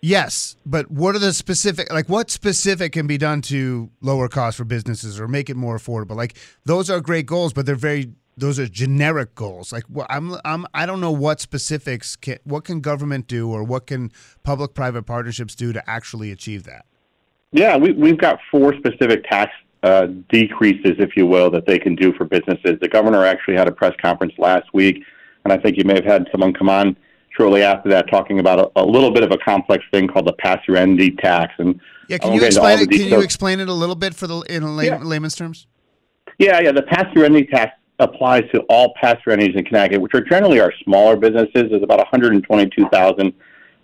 yes, 0.01 0.57
but 0.65 0.91
what 0.91 1.15
are 1.15 1.19
the 1.19 1.33
specific 1.33 1.93
like 1.93 2.09
what 2.09 2.31
specific 2.31 2.93
can 2.93 3.07
be 3.07 3.19
done 3.19 3.41
to 3.43 3.91
lower 4.01 4.29
costs 4.29 4.59
for 4.59 4.65
businesses 4.65 5.21
or 5.21 5.29
make 5.29 5.51
it 5.51 5.57
more 5.57 5.77
affordable? 5.77 6.17
Like 6.17 6.37
those 6.65 6.91
are 6.91 7.01
great 7.01 7.27
goals, 7.27 7.53
but 7.53 7.67
they're 7.67 7.75
very 7.75 8.13
those 8.37 8.59
are 8.59 8.67
generic 8.67 9.35
goals. 9.35 9.73
Like 9.73 9.85
what 9.85 10.07
I'm 10.11 10.37
I'm 10.45 10.67
I 10.75 10.87
don't 10.87 11.01
know 11.01 11.11
what 11.11 11.41
specifics 11.41 12.17
can 12.17 12.39
what 12.45 12.65
can 12.65 12.81
government 12.81 13.27
do 13.27 13.51
or 13.51 13.65
what 13.65 13.87
can 13.87 14.13
public 14.43 14.75
private 14.75 15.03
partnerships 15.03 15.55
do 15.55 15.73
to 15.73 15.91
actually 15.91 16.31
achieve 16.31 16.65
that. 16.65 16.87
Yeah, 17.51 17.77
we, 17.77 17.93
we've 17.93 18.19
got 18.19 18.39
four 18.51 18.75
specific 18.75 19.25
tax 19.25 19.53
uh, 19.83 20.09
decreases, 20.29 20.97
if 20.99 21.17
you 21.17 21.27
will, 21.27 21.51
that 21.51 21.67
they 21.67 21.79
can 21.79 21.95
do 21.95 22.13
for 22.13 22.25
businesses. 22.25 22.79
The 22.81 22.89
governor 22.89 23.25
actually 23.25 23.57
had 23.57 23.69
a 23.69 23.73
press 23.73 23.95
conference 24.03 24.35
last 24.37 24.67
week, 24.75 25.03
and 25.45 25.53
I 25.53 25.57
think 25.57 25.79
you 25.79 25.85
may 25.85 25.95
have 25.95 26.05
had 26.05 26.29
someone 26.31 26.53
come 26.53 26.69
on 26.69 26.97
shortly 27.39 27.63
after 27.63 27.89
that 27.89 28.11
talking 28.11 28.41
about 28.41 28.59
a, 28.59 28.83
a 28.83 28.85
little 28.85 29.11
bit 29.11 29.23
of 29.23 29.31
a 29.31 29.39
complex 29.39 29.85
thing 29.93 30.09
called 30.09 30.27
the 30.27 30.33
pass-through 30.35 30.77
entity 30.77 31.13
tax. 31.13 31.55
And 31.59 31.81
Yeah, 32.09 32.19
can 32.19 32.33
you 32.33 32.41
get 32.41 32.49
into 32.49 32.61
all 32.61 32.67
explain 32.67 32.89
it? 32.89 32.91
Can 32.91 33.09
you 33.09 33.21
explain 33.21 33.61
it 33.61 33.69
a 33.69 33.73
little 33.73 33.95
bit 33.95 34.15
for 34.15 34.27
the 34.27 34.41
in 34.41 34.77
lay, 34.77 34.87
Yeah. 34.87 34.99
layman's 35.03 35.37
terms? 35.37 35.67
Yeah, 36.39 36.61
yeah. 36.61 36.73
The 36.73 36.83
pass-through 36.83 37.25
entity 37.25 37.47
tax 37.47 37.73
applies 38.01 38.45
to 38.53 38.61
all 38.63 38.95
pass-through 39.01 39.35
entities 39.35 39.57
in 39.57 39.65
Connecticut, 39.65 40.01
which 40.01 40.15
are 40.15 40.21
generally 40.21 40.61
our 40.61 40.73
smaller 40.85 41.17
businesses. 41.17 41.71
There's 41.71 41.83
about 41.83 41.99
122,000 41.99 43.33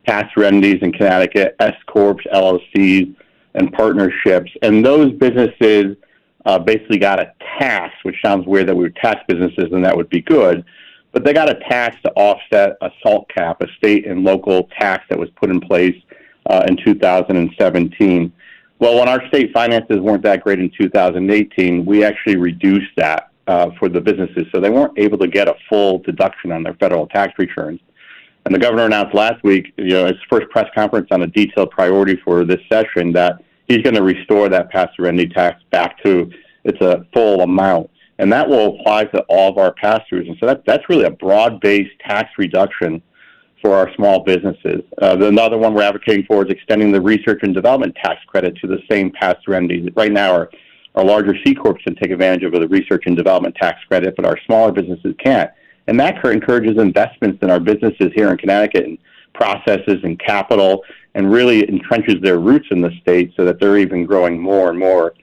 pass-through 0.06 0.44
entities 0.44 0.82
in 0.82 0.92
Connecticut, 0.92 1.56
S 1.60 1.74
corps, 1.86 2.16
LLCs, 2.32 3.14
and 3.54 3.72
partnerships, 3.72 4.50
and 4.62 4.84
those 4.84 5.12
businesses 5.12 5.96
uh, 6.44 6.58
basically 6.58 6.98
got 6.98 7.20
a 7.20 7.32
tax, 7.58 7.94
which 8.02 8.16
sounds 8.22 8.46
weird 8.46 8.68
that 8.68 8.74
we 8.74 8.82
would 8.82 8.96
tax 8.96 9.20
businesses 9.28 9.72
and 9.72 9.84
that 9.84 9.96
would 9.96 10.10
be 10.10 10.20
good, 10.20 10.64
but 11.14 11.24
they 11.24 11.32
got 11.32 11.48
a 11.48 11.54
tax 11.70 11.96
to 12.02 12.12
offset 12.12 12.76
a 12.82 12.90
salt 13.02 13.30
cap, 13.34 13.62
a 13.62 13.68
state 13.78 14.06
and 14.06 14.24
local 14.24 14.68
tax 14.78 15.04
that 15.08 15.18
was 15.18 15.30
put 15.36 15.48
in 15.48 15.60
place 15.60 15.96
uh, 16.50 16.64
in 16.68 16.76
2017. 16.76 18.32
Well, 18.80 18.98
when 18.98 19.08
our 19.08 19.26
state 19.28 19.52
finances 19.54 20.00
weren't 20.00 20.24
that 20.24 20.42
great 20.42 20.58
in 20.58 20.70
2018, 20.76 21.86
we 21.86 22.04
actually 22.04 22.36
reduced 22.36 22.90
that 22.96 23.30
uh, 23.46 23.70
for 23.78 23.88
the 23.88 24.00
businesses, 24.00 24.46
so 24.52 24.60
they 24.60 24.70
weren't 24.70 24.98
able 24.98 25.16
to 25.18 25.28
get 25.28 25.48
a 25.48 25.54
full 25.68 25.98
deduction 26.00 26.50
on 26.50 26.64
their 26.64 26.74
federal 26.74 27.06
tax 27.06 27.32
returns. 27.38 27.80
And 28.44 28.54
the 28.54 28.58
governor 28.58 28.84
announced 28.84 29.14
last 29.14 29.42
week, 29.44 29.72
you 29.76 29.90
know, 29.90 30.06
his 30.06 30.16
first 30.28 30.50
press 30.50 30.68
conference 30.74 31.08
on 31.12 31.22
a 31.22 31.26
detailed 31.28 31.70
priority 31.70 32.16
for 32.24 32.44
this 32.44 32.60
session 32.70 33.12
that 33.12 33.42
he's 33.68 33.82
going 33.82 33.94
to 33.94 34.02
restore 34.02 34.48
that 34.48 34.70
pass-through 34.70 35.08
entity 35.08 35.32
tax 35.32 35.62
back 35.70 36.02
to 36.02 36.30
its 36.64 36.80
a 36.80 37.06
full 37.14 37.40
amount, 37.42 37.88
and 38.18 38.32
that 38.32 38.48
will 38.48 38.78
apply 38.78 39.04
to 39.06 39.20
all 39.28 39.50
of 39.50 39.58
our 39.58 39.72
pass-throughs. 39.72 40.28
And 40.28 40.36
so 40.38 40.46
that, 40.46 40.64
that's 40.66 40.88
really 40.88 41.04
a 41.04 41.10
broad-based 41.10 41.98
tax 42.06 42.30
reduction 42.38 43.02
for 43.60 43.74
our 43.74 43.92
small 43.94 44.22
businesses. 44.22 44.82
Uh, 45.00 45.16
the- 45.16 45.28
another 45.28 45.58
one 45.58 45.74
we're 45.74 45.82
advocating 45.82 46.24
for 46.26 46.44
is 46.44 46.50
extending 46.50 46.92
the 46.92 47.00
research 47.00 47.40
and 47.42 47.54
development 47.54 47.94
tax 47.96 48.20
credit 48.26 48.56
to 48.56 48.66
the 48.66 48.78
same 48.90 49.10
pass-through 49.10 49.56
entities. 49.56 49.88
Right 49.96 50.12
now, 50.12 50.32
our, 50.32 50.50
our 50.94 51.04
larger 51.04 51.34
C 51.44 51.54
corps 51.54 51.78
can 51.82 51.94
take 51.96 52.10
advantage 52.10 52.44
of 52.44 52.52
the 52.52 52.68
research 52.68 53.04
and 53.06 53.16
development 53.16 53.56
tax 53.56 53.80
credit, 53.88 54.14
but 54.16 54.24
our 54.24 54.38
smaller 54.46 54.70
businesses 54.70 55.14
can't. 55.18 55.50
And 55.86 55.98
that 56.00 56.24
encourages 56.24 56.78
investments 56.78 57.42
in 57.42 57.50
our 57.50 57.60
businesses 57.60 58.10
here 58.14 58.30
in 58.30 58.38
Connecticut 58.38 58.84
and 58.84 58.98
processes 59.34 60.00
and 60.02 60.18
capital 60.18 60.82
and 61.14 61.30
really 61.30 61.62
entrenches 61.62 62.22
their 62.22 62.38
roots 62.38 62.66
in 62.70 62.80
the 62.80 62.90
state 63.00 63.32
so 63.36 63.44
that 63.44 63.60
they're 63.60 63.78
even 63.78 64.06
growing 64.06 64.40
more 64.40 64.70
and 64.70 64.78
more 64.78 65.14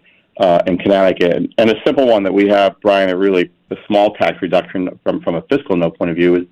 uh, 0.41 0.59
in 0.65 0.77
Connecticut. 0.77 1.53
And, 1.57 1.69
a 1.69 1.75
simple 1.85 2.07
one 2.07 2.23
that 2.23 2.33
we 2.33 2.47
have, 2.47 2.75
Brian, 2.81 3.11
a 3.11 3.15
really 3.15 3.51
a 3.69 3.75
small 3.85 4.13
tax 4.15 4.41
reduction 4.41 4.99
from, 5.03 5.21
from 5.21 5.35
a 5.35 5.43
fiscal 5.43 5.77
note 5.77 5.97
point 5.97 6.09
of 6.09 6.17
view 6.17 6.35
is 6.35 6.45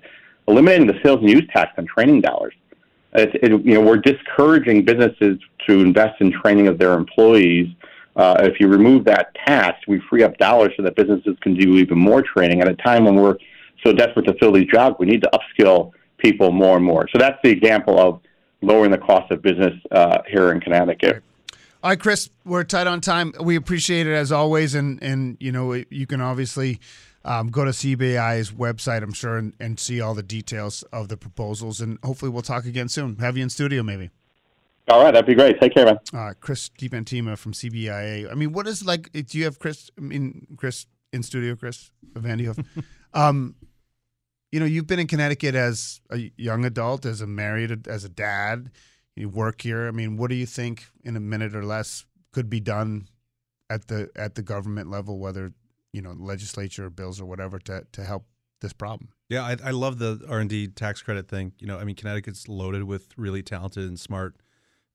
eliminating 0.46 0.86
the 0.86 0.98
sales 1.02 1.18
and 1.18 1.28
use 1.28 1.42
tax 1.52 1.72
on 1.76 1.86
training 1.86 2.20
dollars. 2.20 2.54
It, 3.14 3.34
it, 3.42 3.50
you 3.50 3.74
know, 3.74 3.80
we're 3.80 3.96
discouraging 3.96 4.84
businesses 4.84 5.38
to 5.66 5.80
invest 5.80 6.20
in 6.20 6.30
training 6.30 6.68
of 6.68 6.78
their 6.78 6.92
employees. 6.92 7.66
Uh, 8.14 8.36
if 8.42 8.60
you 8.60 8.68
remove 8.68 9.04
that 9.06 9.34
tax, 9.34 9.80
we 9.88 10.00
free 10.08 10.22
up 10.22 10.38
dollars 10.38 10.72
so 10.76 10.84
that 10.84 10.94
businesses 10.94 11.36
can 11.40 11.54
do 11.54 11.76
even 11.76 11.98
more 11.98 12.22
training 12.22 12.60
at 12.60 12.68
a 12.68 12.76
time 12.76 13.04
when 13.04 13.16
we're 13.16 13.36
so 13.84 13.92
desperate 13.92 14.26
to 14.26 14.34
fill 14.34 14.52
these 14.52 14.68
jobs. 14.68 14.94
We 15.00 15.06
need 15.06 15.22
to 15.22 15.30
upskill 15.34 15.90
people 16.18 16.52
more 16.52 16.76
and 16.76 16.86
more. 16.86 17.08
So 17.12 17.18
that's 17.18 17.38
the 17.42 17.50
example 17.50 17.98
of 17.98 18.20
lowering 18.62 18.92
the 18.92 18.98
cost 18.98 19.32
of 19.32 19.42
business 19.42 19.74
uh, 19.90 20.18
here 20.28 20.52
in 20.52 20.60
Connecticut. 20.60 21.24
All 21.82 21.88
right, 21.88 21.98
Chris, 21.98 22.28
we're 22.44 22.62
tight 22.64 22.86
on 22.86 23.00
time. 23.00 23.32
We 23.40 23.56
appreciate 23.56 24.06
it 24.06 24.12
as 24.12 24.30
always, 24.30 24.74
and 24.74 25.02
and 25.02 25.38
you 25.40 25.50
know 25.50 25.72
you 25.72 26.06
can 26.06 26.20
obviously 26.20 26.78
um, 27.24 27.48
go 27.48 27.64
to 27.64 27.70
CBI's 27.70 28.52
website, 28.52 29.02
I'm 29.02 29.14
sure, 29.14 29.38
and, 29.38 29.54
and 29.58 29.80
see 29.80 29.98
all 29.98 30.12
the 30.12 30.22
details 30.22 30.82
of 30.92 31.08
the 31.08 31.16
proposals, 31.16 31.80
and 31.80 31.98
hopefully 32.04 32.30
we'll 32.30 32.42
talk 32.42 32.66
again 32.66 32.90
soon. 32.90 33.16
Have 33.16 33.38
you 33.38 33.42
in 33.42 33.48
studio, 33.48 33.82
maybe? 33.82 34.10
All 34.88 35.02
right, 35.02 35.10
that'd 35.10 35.24
be 35.24 35.34
great. 35.34 35.58
Take 35.58 35.72
care, 35.72 35.86
man. 35.86 35.98
Uh, 36.12 36.34
Chris 36.38 36.68
DiPentima 36.78 37.38
from 37.38 37.52
CBIA. 37.52 38.30
I 38.30 38.34
mean, 38.34 38.52
what 38.52 38.66
is 38.66 38.84
like? 38.84 39.10
Do 39.12 39.38
you 39.38 39.44
have 39.44 39.58
Chris? 39.58 39.90
I 39.96 40.02
mean, 40.02 40.48
Chris 40.58 40.84
in 41.14 41.22
studio, 41.22 41.56
Chris 41.56 41.90
Van 42.14 42.54
um, 43.14 43.54
you 44.52 44.60
know, 44.60 44.66
you've 44.66 44.86
been 44.86 44.98
in 44.98 45.06
Connecticut 45.06 45.54
as 45.54 46.02
a 46.10 46.30
young 46.36 46.66
adult, 46.66 47.06
as 47.06 47.22
a 47.22 47.26
married, 47.26 47.88
as 47.88 48.04
a 48.04 48.08
dad. 48.10 48.70
You 49.20 49.28
work 49.28 49.60
here. 49.60 49.86
I 49.86 49.90
mean, 49.90 50.16
what 50.16 50.30
do 50.30 50.36
you 50.36 50.46
think 50.46 50.86
in 51.04 51.14
a 51.14 51.20
minute 51.20 51.54
or 51.54 51.64
less 51.64 52.06
could 52.32 52.48
be 52.48 52.60
done 52.60 53.08
at 53.68 53.88
the 53.88 54.08
at 54.16 54.34
the 54.34 54.42
government 54.42 54.90
level, 54.90 55.18
whether 55.18 55.52
you 55.92 56.00
know 56.00 56.12
legislature 56.12 56.86
or 56.86 56.90
bills 56.90 57.20
or 57.20 57.26
whatever, 57.26 57.58
to 57.60 57.84
to 57.92 58.04
help 58.04 58.24
this 58.60 58.72
problem? 58.72 59.10
Yeah, 59.28 59.42
I, 59.42 59.56
I 59.62 59.70
love 59.72 59.98
the 59.98 60.24
R 60.28 60.40
and 60.40 60.48
D 60.48 60.68
tax 60.68 61.02
credit 61.02 61.28
thing. 61.28 61.52
You 61.58 61.66
know, 61.66 61.78
I 61.78 61.84
mean, 61.84 61.96
Connecticut's 61.96 62.48
loaded 62.48 62.84
with 62.84 63.08
really 63.16 63.42
talented 63.42 63.86
and 63.86 64.00
smart 64.00 64.36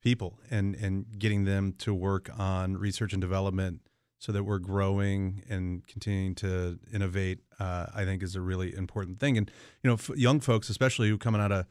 people, 0.02 0.40
and 0.50 0.76
and 0.76 1.06
getting 1.20 1.46
them 1.46 1.74
to 1.80 1.94
work 1.94 2.30
on 2.38 2.78
research 2.78 3.14
and 3.14 3.22
development 3.22 3.82
so 4.18 4.32
that 4.32 4.44
we're 4.44 4.60
growing 4.60 5.44
and 5.50 5.86
continuing 5.86 6.34
to 6.34 6.80
innovate, 6.92 7.42
uh, 7.60 7.88
I 7.94 8.06
think 8.06 8.24
is 8.24 8.36
a 8.36 8.42
really 8.42 8.74
important 8.74 9.20
thing. 9.20 9.38
And 9.38 9.52
you 9.84 9.90
know, 9.90 9.96
f- 9.96 10.10
young 10.16 10.40
folks, 10.40 10.70
especially 10.70 11.10
who 11.10 11.18
coming 11.20 11.42
out 11.42 11.52
of 11.52 11.66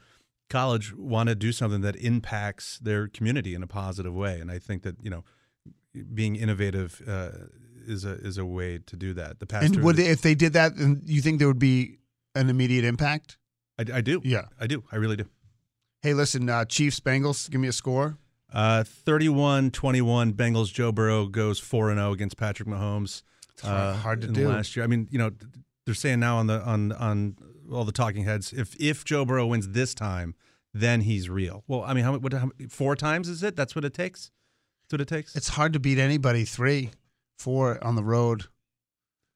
college, 0.55 0.95
want 0.95 1.29
to 1.29 1.35
do 1.35 1.51
something 1.53 1.81
that 1.83 1.97
impacts 1.97 2.79
their 2.79 3.09
community 3.09 3.55
in 3.55 3.63
a 3.63 3.67
positive 3.67 4.15
way. 4.15 4.39
And 4.41 4.51
I 4.51 4.59
think 4.59 4.83
that 4.83 4.97
you 5.03 5.11
know, 5.11 5.25
being 6.15 6.37
innovative 6.37 7.03
uh, 7.07 7.31
is 7.87 8.05
a 8.05 8.15
is 8.29 8.39
a 8.39 8.45
way 8.45 8.79
to 8.91 8.97
do 8.97 9.13
that. 9.15 9.41
The 9.41 9.47
past 9.47 9.75
And 9.75 9.85
would 9.85 9.97
they, 9.97 10.07
if 10.07 10.21
they 10.23 10.35
did 10.35 10.53
that, 10.53 10.77
then 10.77 11.03
you 11.05 11.21
think 11.21 11.39
there 11.41 11.49
would 11.49 11.59
be 11.59 11.99
an 12.35 12.49
immediate 12.49 12.85
impact? 12.85 13.37
I, 13.79 13.99
I 13.99 14.01
do. 14.01 14.21
Yeah, 14.25 14.47
I 14.61 14.67
do. 14.67 14.85
I 14.93 14.97
really 14.97 15.17
do. 15.17 15.27
Hey, 16.03 16.15
listen, 16.15 16.49
uh, 16.49 16.65
Chiefs 16.67 17.01
Bengals, 17.01 17.51
give 17.51 17.61
me 17.61 17.69
a 17.69 17.73
score. 17.73 18.19
Uh, 18.53 18.85
31-21, 19.07 20.33
Bengals. 20.35 20.73
Joe 20.73 20.93
Burrow 20.93 21.27
goes 21.27 21.59
four 21.59 21.91
and 21.91 21.99
zero 21.99 22.13
against 22.13 22.37
Patrick 22.37 22.69
Mahomes. 22.69 23.23
hard- 23.63 23.97
hard 23.97 24.21
to 24.21 24.29
in 24.29 24.35
do. 24.35 24.49
last 24.49 24.77
year. 24.77 24.85
I 24.85 24.87
mean, 24.87 25.09
you 25.11 25.19
know, 25.19 25.31
they're 25.87 25.95
saying 25.95 26.21
now 26.21 26.39
on 26.39 26.47
the 26.47 26.61
on 26.63 26.93
on 26.93 27.37
all 27.73 27.85
the 27.85 27.93
talking 27.93 28.25
heads, 28.25 28.53
if 28.53 28.75
if 28.81 29.05
Joe 29.05 29.25
Burrow 29.25 29.47
wins 29.47 29.69
this 29.71 29.95
time, 29.95 30.35
then 30.73 31.03
he's 31.03 31.29
real. 31.29 31.65
Well, 31.67 31.83
I 31.83 31.95
mean, 31.95 32.05
how, 32.05 32.17
what, 32.19 32.33
how 32.33 32.51
four 32.69 32.97
times 32.97 33.29
is 33.29 33.43
it? 33.43 33.57
That's 33.57 33.75
what 33.75 33.85
it 33.85 33.95
takes. 33.95 34.31
That's 34.85 34.93
what 34.95 35.01
it 35.01 35.09
takes. 35.09 35.35
It's 35.37 35.49
hard 35.49 35.73
to 35.75 35.81
beat 35.81 35.99
anybody 35.99 36.45
three, 36.45 36.91
four 37.39 37.83
on 37.85 37.95
the 37.97 38.05
road. 38.05 38.45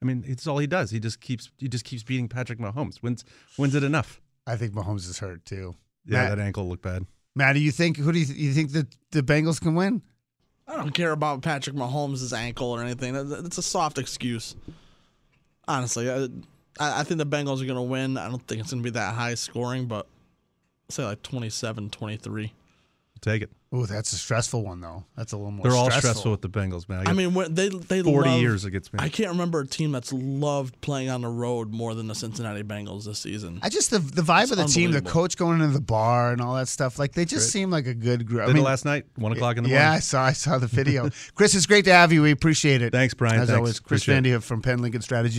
I 0.03 0.05
mean, 0.05 0.25
it's 0.27 0.47
all 0.47 0.59
he 0.59 0.67
does. 0.67 0.91
He 0.91 1.01
just 1.01 1.21
keeps 1.21 1.51
he 1.59 1.69
just 1.69 1.85
keeps 1.85 2.03
beating 2.03 2.29
Patrick 2.29 2.59
Mahomes. 2.59 2.99
When's 2.99 3.25
when's 3.57 3.75
it 3.75 3.83
enough? 3.85 4.21
I 4.47 4.57
think 4.57 4.73
Mahomes 4.73 5.09
is 5.09 5.19
hurt 5.19 5.45
too. 5.45 5.75
Yeah, 6.07 6.23
Matt, 6.23 6.37
that 6.37 6.43
ankle 6.43 6.69
looked 6.69 6.83
bad. 6.83 7.05
Matt, 7.35 7.55
do 7.55 7.61
you 7.61 7.71
think 7.71 7.97
who 7.99 8.13
do 8.13 8.19
you, 8.19 8.25
th- 8.27 8.39
you 8.39 8.53
think 8.53 8.73
that 8.73 8.87
the 9.11 9.23
Bengals 9.23 9.61
can 9.61 9.75
win? 9.75 10.03
I 10.67 10.77
don't 10.77 10.91
care 10.93 11.13
about 11.13 11.43
Patrick 11.43 11.75
Mahomes' 11.77 12.37
ankle 12.37 12.71
or 12.71 12.83
anything. 12.83 13.13
That- 13.15 13.45
It's 13.47 13.59
a 13.59 13.63
soft 13.63 13.99
excuse. 13.99 14.55
Honestly, 15.69 16.11
I, 16.11 16.25
I 16.81 17.01
I 17.01 17.05
think 17.05 17.19
the 17.19 17.27
Bengals 17.27 17.63
are 17.63 17.67
going 17.67 17.77
to 17.77 17.83
win. 17.83 18.17
I 18.17 18.29
don't 18.29 18.45
think 18.47 18.61
it's 18.61 18.71
going 18.71 18.83
to 18.83 18.87
be 18.87 18.95
that 18.95 19.15
high 19.15 19.35
scoring, 19.35 19.87
but 19.87 20.07
I'll 20.07 20.95
say 20.95 21.05
like 21.05 21.23
27 21.23 21.91
23. 21.91 22.53
Take 23.21 23.43
it. 23.43 23.51
Oh, 23.71 23.85
that's 23.85 24.13
a 24.13 24.17
stressful 24.17 24.65
one 24.65 24.81
though. 24.81 25.05
That's 25.17 25.33
a 25.33 25.37
little 25.37 25.51
more. 25.51 25.65
They're 25.65 25.77
all 25.77 25.91
stressful. 25.91 26.11
stressful 26.11 26.31
with 26.31 26.41
the 26.41 26.49
Bengals, 26.49 26.89
man. 26.89 27.01
I 27.01 27.05
got 27.05 27.17
mean, 27.17 27.35
when 27.35 27.53
they 27.53 27.69
they 27.69 28.03
40 28.03 28.31
love- 28.31 28.41
years 28.41 28.65
against 28.65 28.95
me. 28.95 29.01
I 29.03 29.09
can't 29.11 29.31
remember 29.31 29.61
a 29.61 29.67
team 29.67 29.93
that's 29.93 30.13
loved 30.13 30.81
playing 30.81 31.11
on 31.11 31.21
the 31.21 31.29
road 31.29 31.71
more 31.73 31.95
than 31.95 32.07
the 32.07 32.15
Cincinnati 32.15 32.63
Bengals 32.63 33.05
this 33.05 33.19
season. 33.19 33.59
I 33.63 33.69
just 33.69 33.91
the 33.91 33.99
the 33.99 34.23
vibe 34.23 34.45
It's 34.45 34.53
of 34.53 34.59
the 34.59 34.65
team, 34.67 34.93
the 34.93 35.03
coach 35.03 35.37
going 35.37 35.61
into 35.61 35.75
the 35.75 35.83
bar 35.83 36.33
and 36.33 36.41
all 36.41 36.55
that 36.55 36.69
stuff. 36.69 36.99
Like 36.99 37.13
they 37.13 37.25
just 37.27 37.47
Great. 37.47 37.61
seem 37.61 37.71
like 37.71 37.87
a 37.87 37.95
good 37.95 38.25
group. 38.27 38.47
Did 38.47 38.57
it 38.57 38.63
last 38.63 38.85
night, 38.87 39.05
one 39.17 39.33
o'clock 39.33 39.59
in 39.59 39.65
the 39.65 39.71
yeah, 39.71 39.81
morning. 39.81 39.97
I 39.97 40.01
saw 40.01 40.23
I 40.23 40.33
saw 40.33 40.59
the 40.59 40.67
video. 40.69 41.11
Chris, 41.35 41.55
it's 41.55 41.67
great 41.67 41.85
to 41.87 41.93
have 41.93 42.13
you. 42.13 42.23
We 42.23 42.31
appreciate 42.31 42.81
it. 42.81 42.93
Thanks, 42.93 43.13
Brian. 43.15 43.41
As 43.41 43.49
Thanks. 43.49 43.59
always, 43.59 43.81
Chris 43.81 44.03
Appreciate 44.03 44.33
it. 44.33 44.43
From 44.45 44.63
Penn 44.63 44.81
Lincoln 44.81 45.03
Strategy. 45.03 45.39